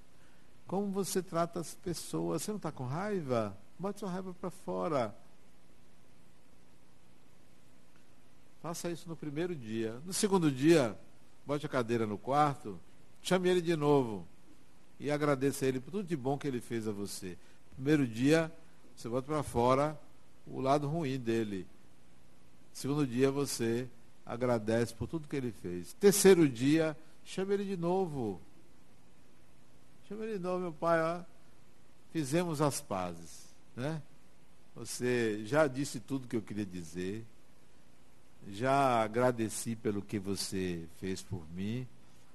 [0.68, 2.42] como você trata as pessoas.
[2.42, 3.56] Você não está com raiva?
[3.78, 5.16] Bote sua raiva para fora.
[8.64, 10.00] Faça isso no primeiro dia.
[10.06, 10.98] No segundo dia,
[11.46, 12.80] bote a cadeira no quarto,
[13.22, 14.26] chame ele de novo
[14.98, 17.38] e agradeça a ele por tudo de bom que ele fez a você.
[17.76, 18.50] Primeiro dia,
[18.96, 20.00] você bota para fora
[20.48, 21.68] o lado ruim dele.
[22.72, 23.86] Segundo dia você
[24.26, 25.92] agradece por tudo que ele fez.
[26.00, 26.96] Terceiro dia,
[27.26, 28.40] chama ele de novo.
[30.08, 31.22] Chama ele de novo, meu pai, ó,
[32.14, 34.02] fizemos as pazes, né?
[34.74, 37.26] Você já disse tudo que eu queria dizer.
[38.50, 41.88] Já agradeci pelo que você fez por mim.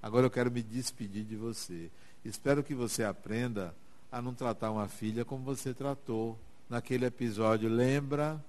[0.02, 1.90] Agora eu quero me despedir de você.
[2.24, 3.74] Espero que você aprenda
[4.10, 7.68] a não tratar uma filha como você tratou naquele episódio.
[7.68, 8.42] Lembra?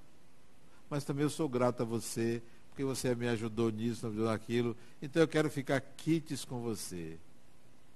[0.89, 4.76] Mas também eu sou grato a você, porque você me ajudou nisso, me ajudou naquilo.
[5.02, 7.17] Então eu quero ficar quites com você.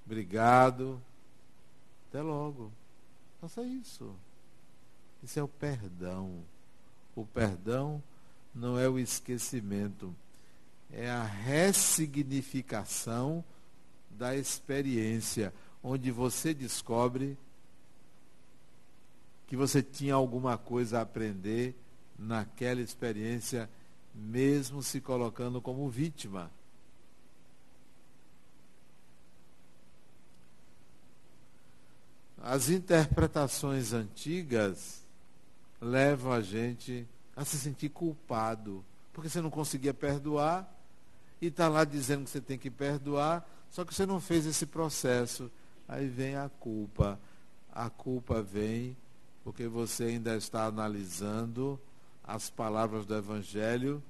[0.05, 1.01] Obrigado.
[2.09, 2.71] Até logo.
[3.41, 4.13] Faça isso.
[5.23, 6.43] Isso é o perdão.
[7.15, 8.03] O perdão
[8.53, 10.15] não é o esquecimento,
[10.91, 13.43] é a ressignificação
[14.11, 17.35] da experiência, onde você descobre
[19.47, 21.75] que você tinha alguma coisa a aprender
[22.17, 23.69] naquela experiência,
[24.13, 26.51] mesmo se colocando como vítima.
[32.41, 35.01] As interpretações antigas
[35.79, 40.69] levam a gente a se sentir culpado, porque você não conseguia perdoar
[41.41, 44.65] e está lá dizendo que você tem que perdoar, só que você não fez esse
[44.65, 45.51] processo.
[45.87, 47.19] Aí vem a culpa.
[47.71, 48.95] A culpa vem
[49.43, 51.79] porque você ainda está analisando
[52.23, 54.01] as palavras do Evangelho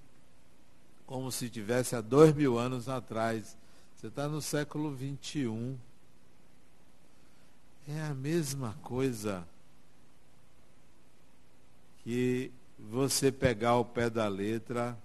[1.06, 3.58] como se tivesse há dois mil anos atrás.
[3.96, 5.78] Você está no século 21.
[7.88, 9.48] É a mesma coisa
[12.04, 14.98] que você pegar o pé da letra,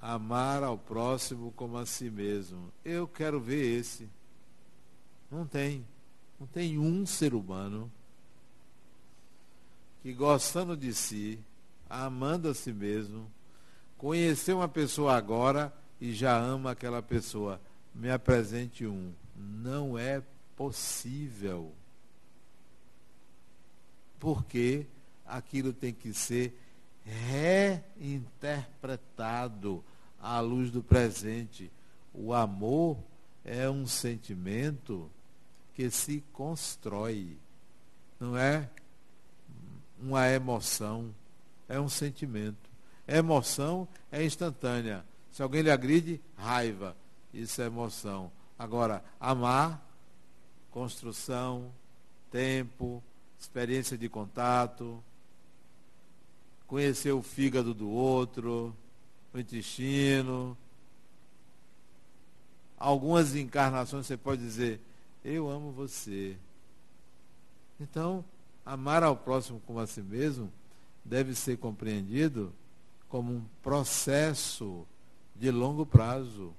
[0.00, 2.72] amar ao próximo como a si mesmo.
[2.84, 4.08] Eu quero ver esse.
[5.30, 5.86] Não tem.
[6.38, 7.90] Não tem um ser humano
[10.02, 11.38] que gostando de si,
[11.88, 13.30] amando a si mesmo,
[13.98, 17.60] conheceu uma pessoa agora e já ama aquela pessoa.
[17.94, 19.12] Me apresente um.
[19.36, 20.22] Não é
[20.56, 21.72] possível.
[24.18, 24.86] Porque
[25.30, 26.56] aquilo tem que ser
[27.04, 29.84] reinterpretado
[30.20, 31.70] à luz do presente.
[32.12, 32.98] O amor
[33.44, 35.08] é um sentimento
[35.74, 37.38] que se constrói,
[38.18, 38.68] não é
[40.00, 41.14] uma emoção,
[41.68, 42.68] é um sentimento.
[43.06, 45.04] emoção é instantânea.
[45.32, 46.96] Se alguém lhe agride, raiva,
[47.32, 48.32] isso é emoção.
[48.58, 49.80] Agora, amar,
[50.70, 51.72] construção,
[52.30, 53.02] tempo,
[53.38, 55.02] experiência de contato,
[56.70, 58.72] conhecer o fígado do outro,
[59.34, 60.56] o intestino.
[62.78, 64.80] Algumas encarnações você pode dizer,
[65.24, 66.36] eu amo você.
[67.80, 68.24] Então,
[68.64, 70.48] amar ao próximo como a si mesmo
[71.04, 72.52] deve ser compreendido
[73.08, 74.86] como um processo
[75.34, 76.54] de longo prazo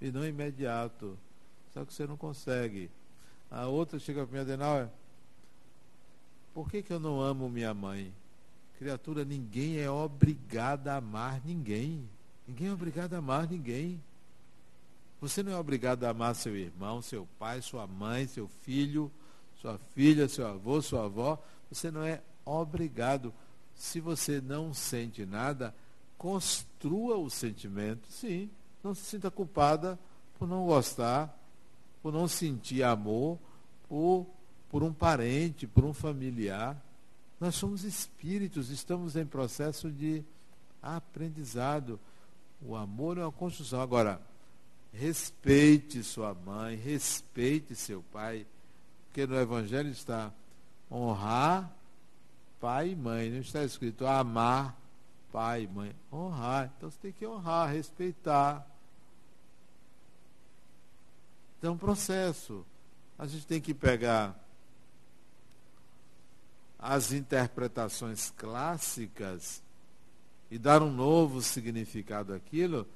[0.00, 1.18] e não imediato.
[1.74, 2.90] Só que você não consegue.
[3.50, 4.88] A outra chega para mim, Adenauer,
[6.54, 8.10] por que, que eu não amo minha mãe?
[8.80, 12.08] Criatura, ninguém é obrigado a amar ninguém.
[12.48, 14.02] Ninguém é obrigado a amar ninguém.
[15.20, 19.12] Você não é obrigado a amar seu irmão, seu pai, sua mãe, seu filho,
[19.60, 21.38] sua filha, seu avô, sua avó.
[21.70, 23.34] Você não é obrigado.
[23.74, 25.74] Se você não sente nada,
[26.16, 28.08] construa o sentimento.
[28.10, 28.48] Sim,
[28.82, 29.98] não se sinta culpada
[30.38, 31.38] por não gostar,
[32.02, 33.38] por não sentir amor
[33.90, 34.24] por,
[34.70, 36.80] por um parente, por um familiar.
[37.40, 40.22] Nós somos espíritos, estamos em processo de
[40.82, 41.98] aprendizado.
[42.60, 43.80] O amor é uma construção.
[43.80, 44.20] Agora,
[44.92, 48.46] respeite sua mãe, respeite seu pai,
[49.06, 50.30] porque no Evangelho está
[50.92, 51.74] honrar
[52.60, 53.30] pai e mãe.
[53.30, 54.78] Não está escrito amar
[55.32, 55.96] pai e mãe.
[56.12, 56.70] Honrar.
[56.76, 58.66] Então você tem que honrar, respeitar.
[61.58, 62.66] Então, é um processo.
[63.18, 64.38] A gente tem que pegar
[66.80, 69.62] as interpretações clássicas
[70.50, 72.86] e dar um novo significado àquilo,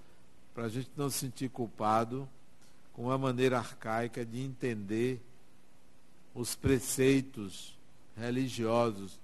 [0.55, 2.26] para a gente não se sentir culpado
[2.95, 5.20] com a maneira arcaica de entender
[6.35, 7.76] os preceitos
[8.16, 9.20] religiosos.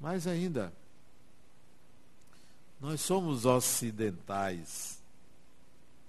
[0.00, 0.72] Mais ainda,
[2.80, 5.00] nós somos ocidentais.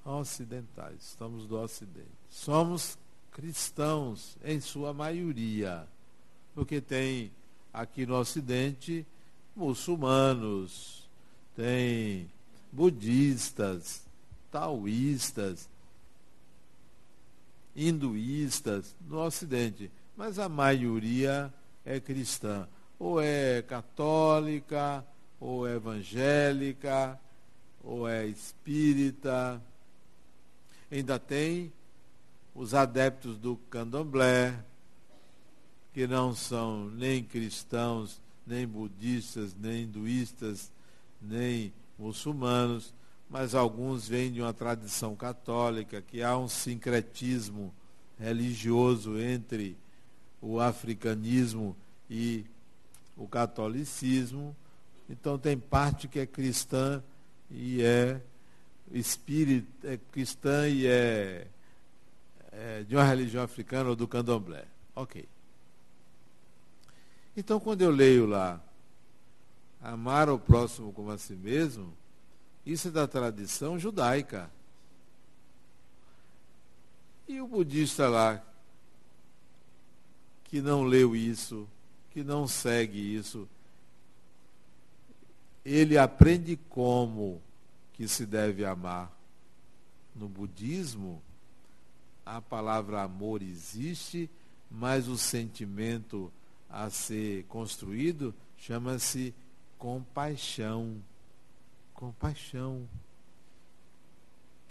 [0.04, 2.10] Ocidentais, estamos do Ocidente.
[2.30, 2.98] Somos
[3.32, 5.88] cristãos, em sua maioria,
[6.56, 7.32] porque tem
[7.74, 9.06] aqui no Ocidente
[9.56, 11.08] muçulmanos,
[11.56, 12.30] tem
[12.72, 14.04] budistas,
[14.52, 15.70] taoístas,
[17.76, 21.54] hinduístas no Ocidente, mas a maioria
[21.86, 22.68] é cristã,
[23.00, 25.04] ou é católica,
[25.40, 27.20] ou é evangélica,
[27.84, 29.62] ou é espírita.
[30.92, 31.72] Ainda tem
[32.56, 34.64] os adeptos do candomblé,
[35.94, 40.72] que não são nem cristãos, nem budistas, nem hinduístas,
[41.22, 42.94] nem muçulmanos,
[43.30, 47.74] mas alguns vêm de uma tradição católica, que há um sincretismo
[48.20, 49.78] religioso entre
[50.42, 51.76] o africanismo
[52.10, 52.46] e
[53.16, 54.56] o catolicismo.
[55.10, 57.02] Então tem parte que é cristã
[57.50, 58.20] e é
[58.92, 61.48] espírita, é cristã e é,
[62.52, 64.66] é de uma religião africana ou do candomblé.
[64.96, 65.33] Ok.
[67.36, 68.62] Então quando eu leio lá,
[69.82, 71.94] amar o próximo como a si mesmo,
[72.66, 74.50] isso é da tradição judaica.
[77.28, 78.44] E o budista lá,
[80.44, 81.68] que não leu isso,
[82.12, 83.48] que não segue isso,
[85.66, 87.42] ele aprende como
[87.94, 89.12] que se deve amar.
[90.16, 91.22] No budismo,
[92.26, 94.30] a palavra amor existe,
[94.70, 96.32] mas o sentimento
[96.74, 99.34] a ser construído chama-se
[99.78, 100.98] compaixão.
[101.94, 102.90] Compaixão.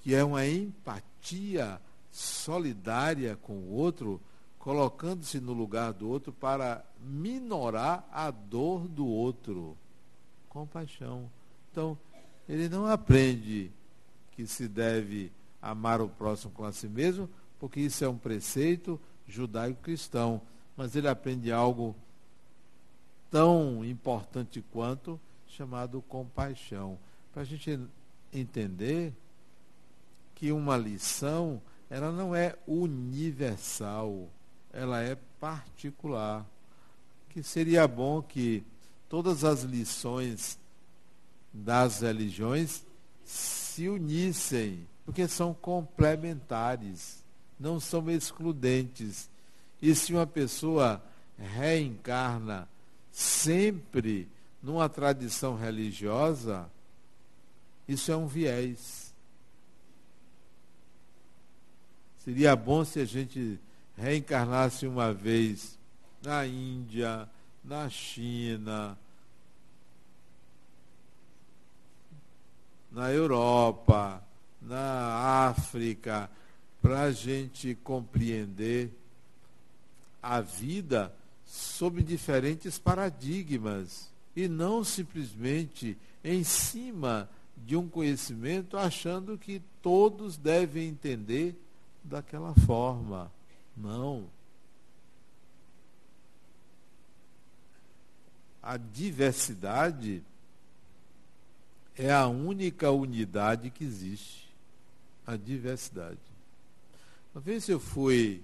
[0.02, 1.80] Que é uma empatia
[2.10, 4.20] solidária com o outro
[4.58, 9.76] colocando-se no lugar do outro para minorar a dor do outro.
[10.48, 11.30] Compaixão.
[11.70, 11.96] Então,
[12.48, 13.70] ele não aprende
[14.32, 17.28] que se deve amar o próximo com a si mesmo,
[17.58, 20.40] porque isso é um preceito judaico-cristão.
[20.76, 21.94] Mas ele aprende algo
[23.30, 26.98] tão importante quanto, chamado compaixão.
[27.32, 27.78] Para a gente
[28.32, 29.12] entender
[30.34, 34.28] que uma lição, ela não é universal
[34.72, 36.46] ela é particular.
[37.28, 38.64] Que seria bom que
[39.08, 40.58] todas as lições
[41.52, 42.84] das religiões
[43.24, 47.22] se unissem, porque são complementares,
[47.58, 49.30] não são excludentes.
[49.82, 51.02] E se uma pessoa
[51.36, 52.68] reencarna
[53.10, 54.28] sempre
[54.62, 56.70] numa tradição religiosa,
[57.88, 59.12] isso é um viés.
[62.20, 63.58] Seria bom se a gente
[63.96, 65.76] reencarnasse uma vez
[66.22, 67.28] na Índia,
[67.64, 68.96] na China,
[72.92, 74.22] na Europa,
[74.60, 76.30] na África,
[76.80, 79.01] para a gente compreender
[80.22, 81.12] a vida
[81.44, 90.88] sob diferentes paradigmas e não simplesmente em cima de um conhecimento achando que todos devem
[90.88, 91.54] entender
[92.02, 93.30] daquela forma.
[93.76, 94.28] Não.
[98.62, 100.22] A diversidade
[101.96, 104.48] é a única unidade que existe.
[105.26, 106.18] A diversidade.
[107.34, 108.42] Uma vez eu fui,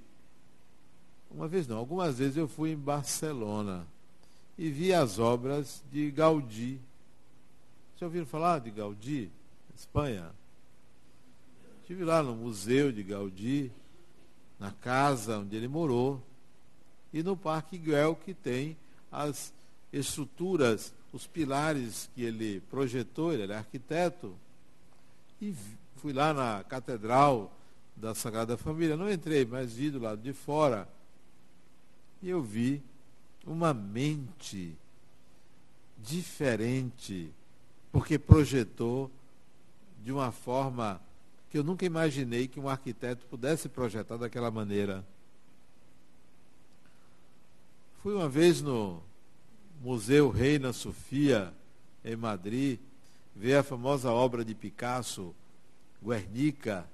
[1.30, 3.86] uma vez não, algumas vezes eu fui em Barcelona
[4.56, 6.80] e vi as obras de Gaudí.
[7.96, 9.30] Já ouviram falar de Gaudí?
[9.74, 10.30] Espanha?
[11.80, 13.70] Estive lá no Museu de Gaudí
[14.58, 16.20] na casa onde ele morou,
[17.12, 18.76] e no Parque Güell, que tem
[19.10, 19.52] as
[19.92, 24.34] estruturas, os pilares que ele projetou, ele é arquiteto.
[25.40, 25.54] E
[25.96, 27.52] fui lá na Catedral
[27.96, 30.88] da Sagrada Família, não entrei, mas vi do lado de fora.
[32.22, 32.82] E eu vi
[33.46, 34.76] uma mente
[35.98, 37.32] diferente,
[37.92, 39.10] porque projetou
[40.02, 41.00] de uma forma
[41.50, 45.04] que eu nunca imaginei que um arquiteto pudesse projetar daquela maneira.
[48.02, 49.02] Fui uma vez no
[49.80, 51.52] Museu Reina Sofia,
[52.04, 52.78] em Madrid,
[53.34, 55.34] ver a famosa obra de Picasso,
[56.02, 56.88] Guernica,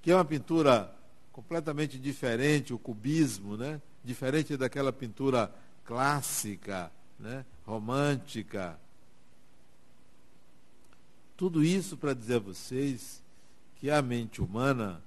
[0.00, 0.95] que é uma pintura
[1.36, 3.78] completamente diferente, o cubismo, né?
[4.02, 7.44] diferente daquela pintura clássica, né?
[7.66, 8.78] romântica,
[11.36, 13.22] tudo isso para dizer a vocês
[13.76, 15.02] que a mente humana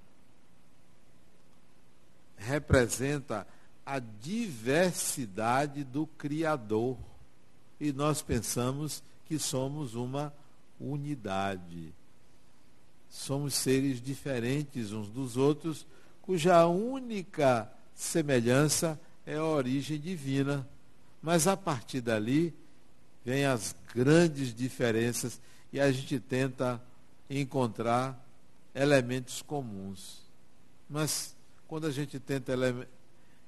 [2.38, 3.47] representa
[3.84, 6.95] a diversidade do Criador.
[7.80, 10.32] E nós pensamos que somos uma
[10.80, 11.91] unidade.
[13.09, 15.88] Somos seres diferentes uns dos outros,
[16.30, 20.69] cuja única semelhança é a origem divina.
[21.23, 22.53] Mas a partir dali
[23.25, 25.41] vêm as grandes diferenças
[25.73, 26.80] e a gente tenta
[27.27, 28.23] encontrar
[28.75, 30.21] elementos comuns.
[30.88, 31.36] Mas
[31.67, 32.88] quando a gente tenta ele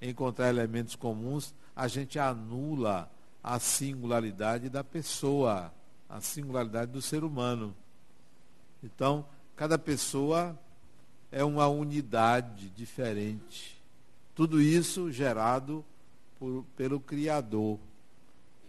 [0.01, 3.11] encontrar elementos comuns, a gente anula
[3.43, 5.71] a singularidade da pessoa,
[6.09, 7.75] a singularidade do ser humano.
[8.83, 9.23] Então,
[9.55, 10.57] cada pessoa
[11.31, 13.77] é uma unidade diferente.
[14.35, 15.85] Tudo isso gerado
[16.37, 17.79] por, pelo Criador.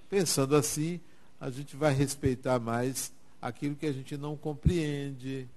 [0.09, 1.01] Pensando assim,
[1.41, 5.49] a gente vai respeitar mais aquilo que a gente não compreende,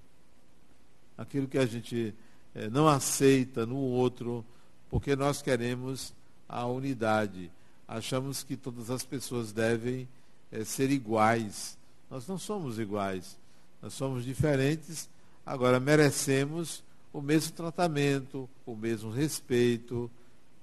[1.17, 2.15] aquilo que a gente
[2.55, 4.43] é, não aceita no outro,
[4.89, 6.13] porque nós queremos
[6.47, 7.51] a unidade.
[7.87, 10.07] Achamos que todas as pessoas devem
[10.51, 11.77] é, ser iguais.
[12.09, 13.37] Nós não somos iguais.
[13.81, 15.09] Nós somos diferentes.
[15.45, 16.83] Agora, merecemos
[17.15, 20.11] o mesmo tratamento, o mesmo respeito,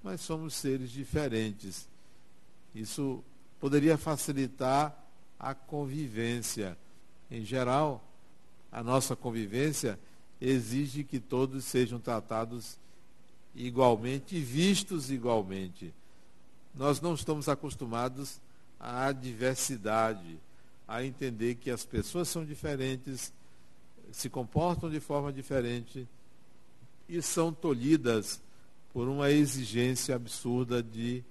[0.02, 1.88] mas somos seres diferentes.
[2.74, 3.24] Isso
[3.58, 4.94] poderia facilitar
[5.40, 6.76] a convivência.
[7.30, 8.04] Em geral,
[8.70, 9.98] a nossa convivência
[10.38, 12.76] exige que todos sejam tratados
[13.54, 15.94] igualmente e vistos igualmente.
[16.74, 18.42] Nós não estamos acostumados
[18.78, 20.38] à diversidade,
[20.86, 23.32] a entender que as pessoas são diferentes,
[24.10, 26.06] se comportam de forma diferente
[27.12, 28.40] e são tolhidas
[28.90, 31.22] por uma exigência absurda de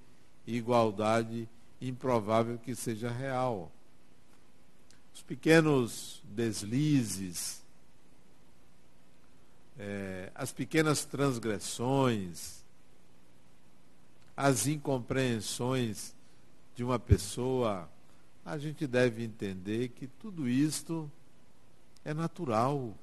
[0.46, 1.50] igualdade
[1.82, 3.72] improvável que seja real.
[5.12, 7.64] Os pequenos deslizes,
[9.80, 12.64] é, as pequenas transgressões,
[14.38, 16.14] as incompreensões
[16.76, 17.90] de uma pessoa,
[18.46, 21.12] a gente deve entender que tudo isto
[22.06, 22.96] é natural,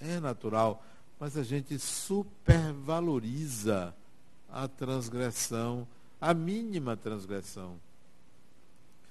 [0.00, 0.82] é natural,
[1.24, 3.94] mas a gente supervaloriza
[4.46, 5.88] a transgressão,
[6.20, 7.80] a mínima transgressão.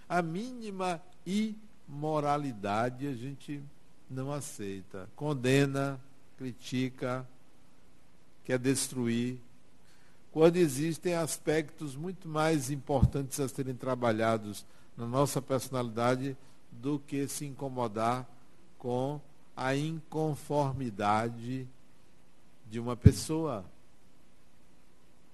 [0.07, 3.63] A mínima imoralidade a gente
[4.07, 5.99] não aceita, condena,
[6.37, 7.27] critica,
[8.45, 9.39] quer destruir,
[10.31, 14.63] quando existem aspectos muito mais importantes a serem trabalhados
[14.95, 16.37] na nossa personalidade
[16.71, 18.29] do que se incomodar
[18.77, 19.19] com
[19.55, 21.67] a inconformidade
[22.73, 23.63] de uma pessoa.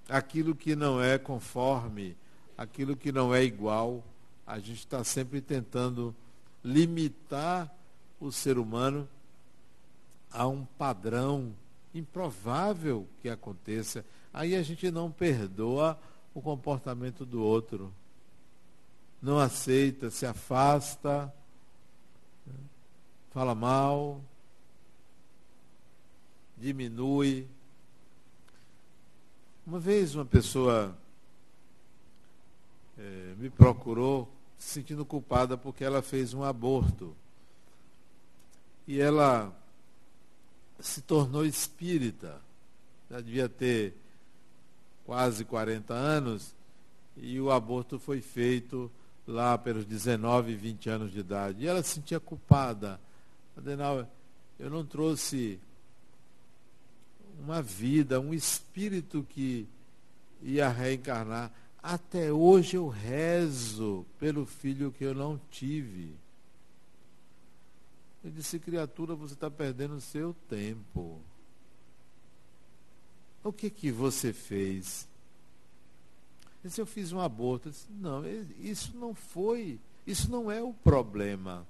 [0.09, 2.17] Aquilo que não é conforme,
[2.57, 4.03] aquilo que não é igual,
[4.45, 6.13] a gente está sempre tentando
[6.61, 7.73] limitar
[8.19, 9.07] o ser humano
[10.29, 11.55] a um padrão
[11.95, 14.03] improvável que aconteça.
[14.33, 15.97] Aí a gente não perdoa
[16.33, 17.89] o comportamento do outro.
[19.21, 21.33] Não aceita, se afasta,
[23.31, 24.19] fala mal,
[26.59, 27.47] diminui.
[29.65, 30.97] Uma vez uma pessoa
[32.97, 37.15] é, me procurou se sentindo culpada porque ela fez um aborto.
[38.87, 39.55] E ela
[40.79, 42.41] se tornou espírita.
[43.09, 43.95] Já devia ter
[45.05, 46.53] quase 40 anos
[47.17, 48.91] e o aborto foi feito
[49.27, 51.63] lá pelos 19, 20 anos de idade.
[51.63, 52.99] E ela se sentia culpada.
[53.55, 54.07] Adenal,
[54.59, 55.59] eu não trouxe
[57.39, 59.67] uma vida, um espírito que
[60.41, 61.51] ia reencarnar.
[61.81, 66.13] Até hoje eu rezo pelo filho que eu não tive.
[68.23, 71.19] Eu disse, criatura, você está perdendo o seu tempo.
[73.41, 75.07] O que que você fez?
[76.61, 77.69] Eu disse, eu fiz um aborto.
[77.69, 78.23] Eu disse, não,
[78.59, 81.65] isso não foi, isso não é o problema.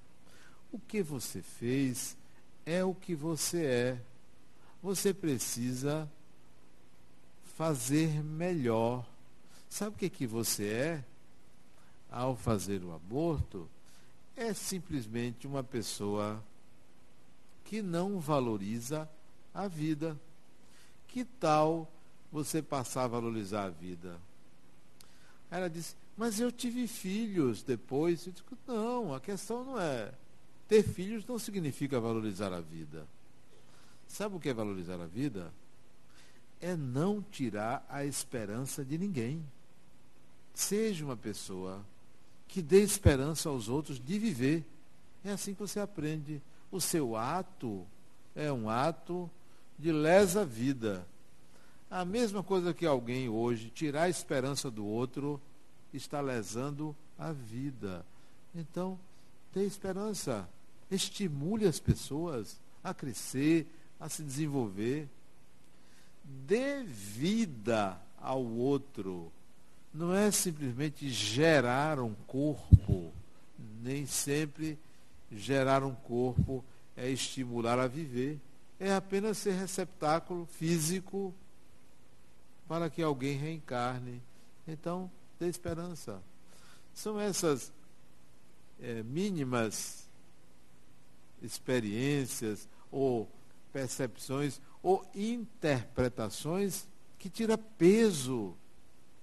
[0.71, 2.17] O que você fez
[2.65, 4.01] é o que você é.
[4.81, 6.09] Você precisa
[7.57, 9.05] fazer melhor.
[9.69, 11.05] Sabe o que, que você é?
[12.09, 13.69] Ao fazer o aborto,
[14.35, 16.43] é simplesmente uma pessoa
[17.65, 19.07] que não valoriza
[19.53, 20.17] a vida.
[21.07, 21.91] Que tal
[22.31, 24.19] você passar a valorizar a vida?
[25.51, 28.25] Ela disse, mas eu tive filhos depois.
[28.25, 30.13] Eu disse, não, a questão não é.
[30.67, 33.05] Ter filhos não significa valorizar a vida.
[34.09, 35.53] Sabe o que é valorizar a vida?
[36.59, 39.45] É não tirar a esperança de ninguém.
[40.53, 41.85] Seja uma pessoa
[42.47, 44.65] que dê esperança aos outros de viver.
[45.23, 46.41] É assim que você aprende.
[46.69, 47.85] O seu ato
[48.35, 49.29] é um ato
[49.77, 51.07] de lesa vida.
[51.89, 55.39] A mesma coisa que alguém hoje tirar a esperança do outro
[55.93, 58.05] está lesando a vida.
[58.53, 58.99] Então,
[59.53, 60.49] dê esperança.
[60.91, 63.67] Estimule as pessoas a crescer,
[63.99, 65.07] a se desenvolver.
[66.23, 69.31] Dê vida ao outro
[69.93, 73.11] não é simplesmente gerar um corpo,
[73.81, 74.77] nem sempre
[75.31, 76.63] gerar um corpo
[76.95, 78.39] é estimular a viver,
[78.79, 81.33] é apenas ser receptáculo físico
[82.67, 84.21] para que alguém reencarne.
[84.67, 86.21] Então, dê esperança.
[86.93, 87.71] São essas
[88.79, 90.07] é, mínimas
[91.41, 93.29] experiências ou
[93.71, 98.55] percepções ou interpretações que tira peso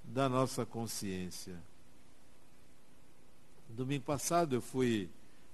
[0.04, 1.56] da nossa consciência.
[3.76, 5.10] Domingo passado eu fui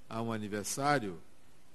[0.09, 1.19] a um aniversário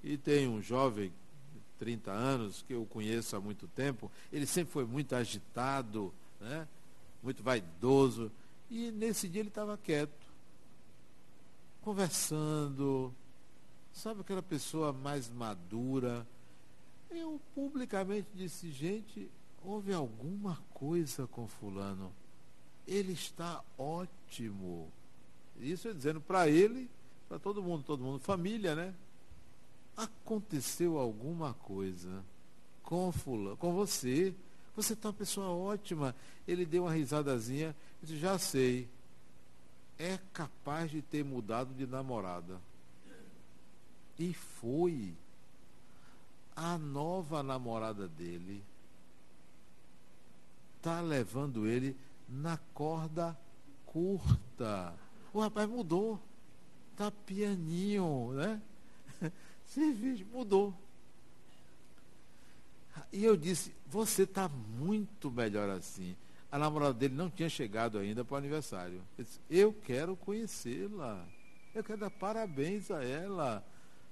[0.02, 1.12] e tem um jovem
[1.52, 4.10] de 30 anos que eu conheço há muito tempo.
[4.32, 6.66] Ele sempre foi muito agitado, né?
[7.22, 8.32] muito vaidoso.
[8.70, 10.26] E nesse dia ele estava quieto,
[11.82, 13.12] conversando.
[13.92, 16.26] Sabe aquela pessoa mais madura?
[17.10, 19.30] Eu publicamente disse, gente,
[19.64, 22.12] houve alguma coisa com fulano.
[22.86, 24.90] Ele está ótimo.
[25.58, 26.88] Isso é dizendo para ele,
[27.28, 28.94] para todo mundo, todo mundo, família, né?
[29.96, 32.24] Aconteceu alguma coisa
[32.82, 34.34] com fulano, com você.
[34.76, 36.14] Você está uma pessoa ótima.
[36.46, 38.88] Ele deu uma risadazinha, disse, já sei.
[39.98, 42.60] É capaz de ter mudado de namorada.
[44.18, 45.14] E foi
[46.58, 48.64] a nova namorada dele
[50.76, 51.96] está levando ele
[52.28, 53.38] na corda
[53.86, 54.92] curta.
[55.32, 56.20] O rapaz mudou.
[56.96, 58.60] Tá pianinho, né?
[59.66, 60.74] Cerveja, mudou.
[63.12, 66.16] E eu disse, você está muito melhor assim.
[66.50, 69.00] A namorada dele não tinha chegado ainda para o aniversário.
[69.16, 71.24] Eu, disse, eu quero conhecê-la.
[71.72, 73.64] Eu quero dar parabéns a ela.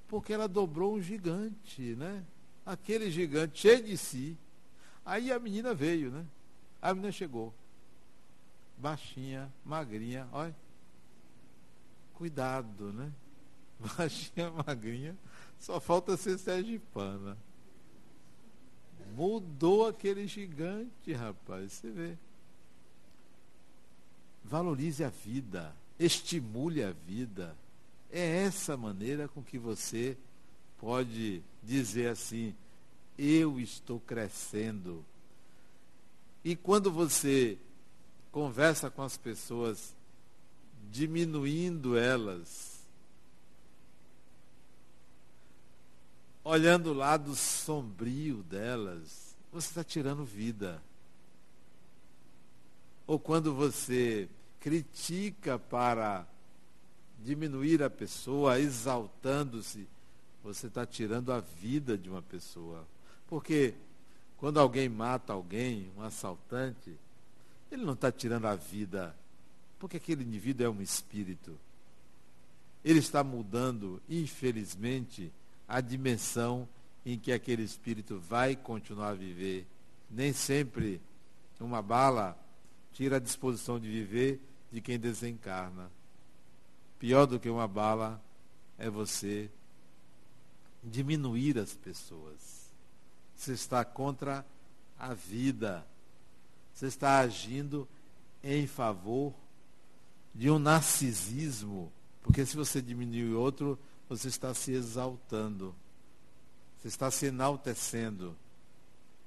[0.07, 2.25] Porque ela dobrou um gigante, né?
[2.67, 4.37] Aquele gigante cheio de si.
[5.05, 6.27] Aí a menina veio, né?
[6.83, 7.55] A menina chegou.
[8.77, 10.55] Baixinha, magrinha, olha.
[12.15, 13.13] Cuidado, né?
[13.97, 15.17] Baixinha, magrinha,
[15.61, 17.37] só falta ser sergipana.
[19.15, 22.19] Mudou aquele gigante, rapaz, você vê.
[24.45, 27.57] Valorize a vida, estimule a vida.
[28.11, 30.17] É essa maneira com que você
[30.79, 32.55] pode dizer assim:
[33.19, 35.05] eu estou crescendo.
[36.45, 37.59] E quando você
[38.31, 39.95] conversa com as pessoas,
[40.91, 42.77] diminuindo elas,
[46.45, 50.81] olhando o lado sombrio delas, você está tirando vida.
[53.07, 54.29] Ou quando você
[54.61, 56.27] critica para
[57.25, 59.89] diminuir a pessoa, exaltando-se,
[60.47, 62.87] você está tirando a vida de uma pessoa.
[63.27, 63.75] Porque
[64.37, 66.97] quando alguém mata alguém, um assaltante,
[67.71, 69.13] ele não está tirando a vida,
[69.77, 71.59] porque aquele indivíduo é um espírito.
[72.85, 75.33] Ele está mudando, infelizmente,
[75.67, 76.69] a dimensão
[77.05, 79.67] em que aquele espírito vai continuar a viver.
[80.09, 81.01] Nem sempre
[81.59, 82.39] uma bala
[82.93, 84.41] tira a disposição de viver
[84.71, 85.91] de quem desencarna.
[87.01, 88.23] Pior do que uma bala
[88.79, 89.51] é você
[90.87, 92.71] diminuir as pessoas.
[93.35, 94.47] Você está contra
[94.99, 95.87] a vida.
[96.73, 97.89] Você está agindo
[98.43, 99.35] em favor
[100.35, 101.93] de um narcisismo.
[102.23, 103.79] Porque se você diminui outro,
[104.09, 105.75] você está se exaltando.
[106.79, 108.37] Você está se enaltecendo.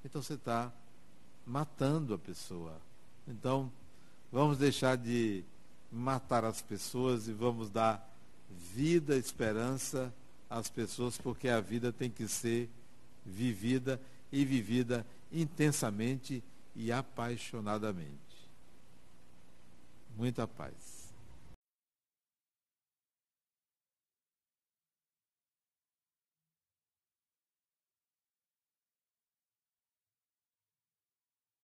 [0.03, 0.71] Então você está
[1.45, 2.79] matando a pessoa.
[3.27, 3.71] Então,
[4.31, 5.43] vamos deixar de
[5.91, 8.07] matar as pessoas e vamos dar
[8.49, 10.13] vida, esperança
[10.49, 12.69] as pessoas, porque a vida tem que ser
[13.25, 16.43] vivida e vivida intensamente
[16.75, 18.09] e apaixonadamente.
[20.17, 20.98] Muita paz.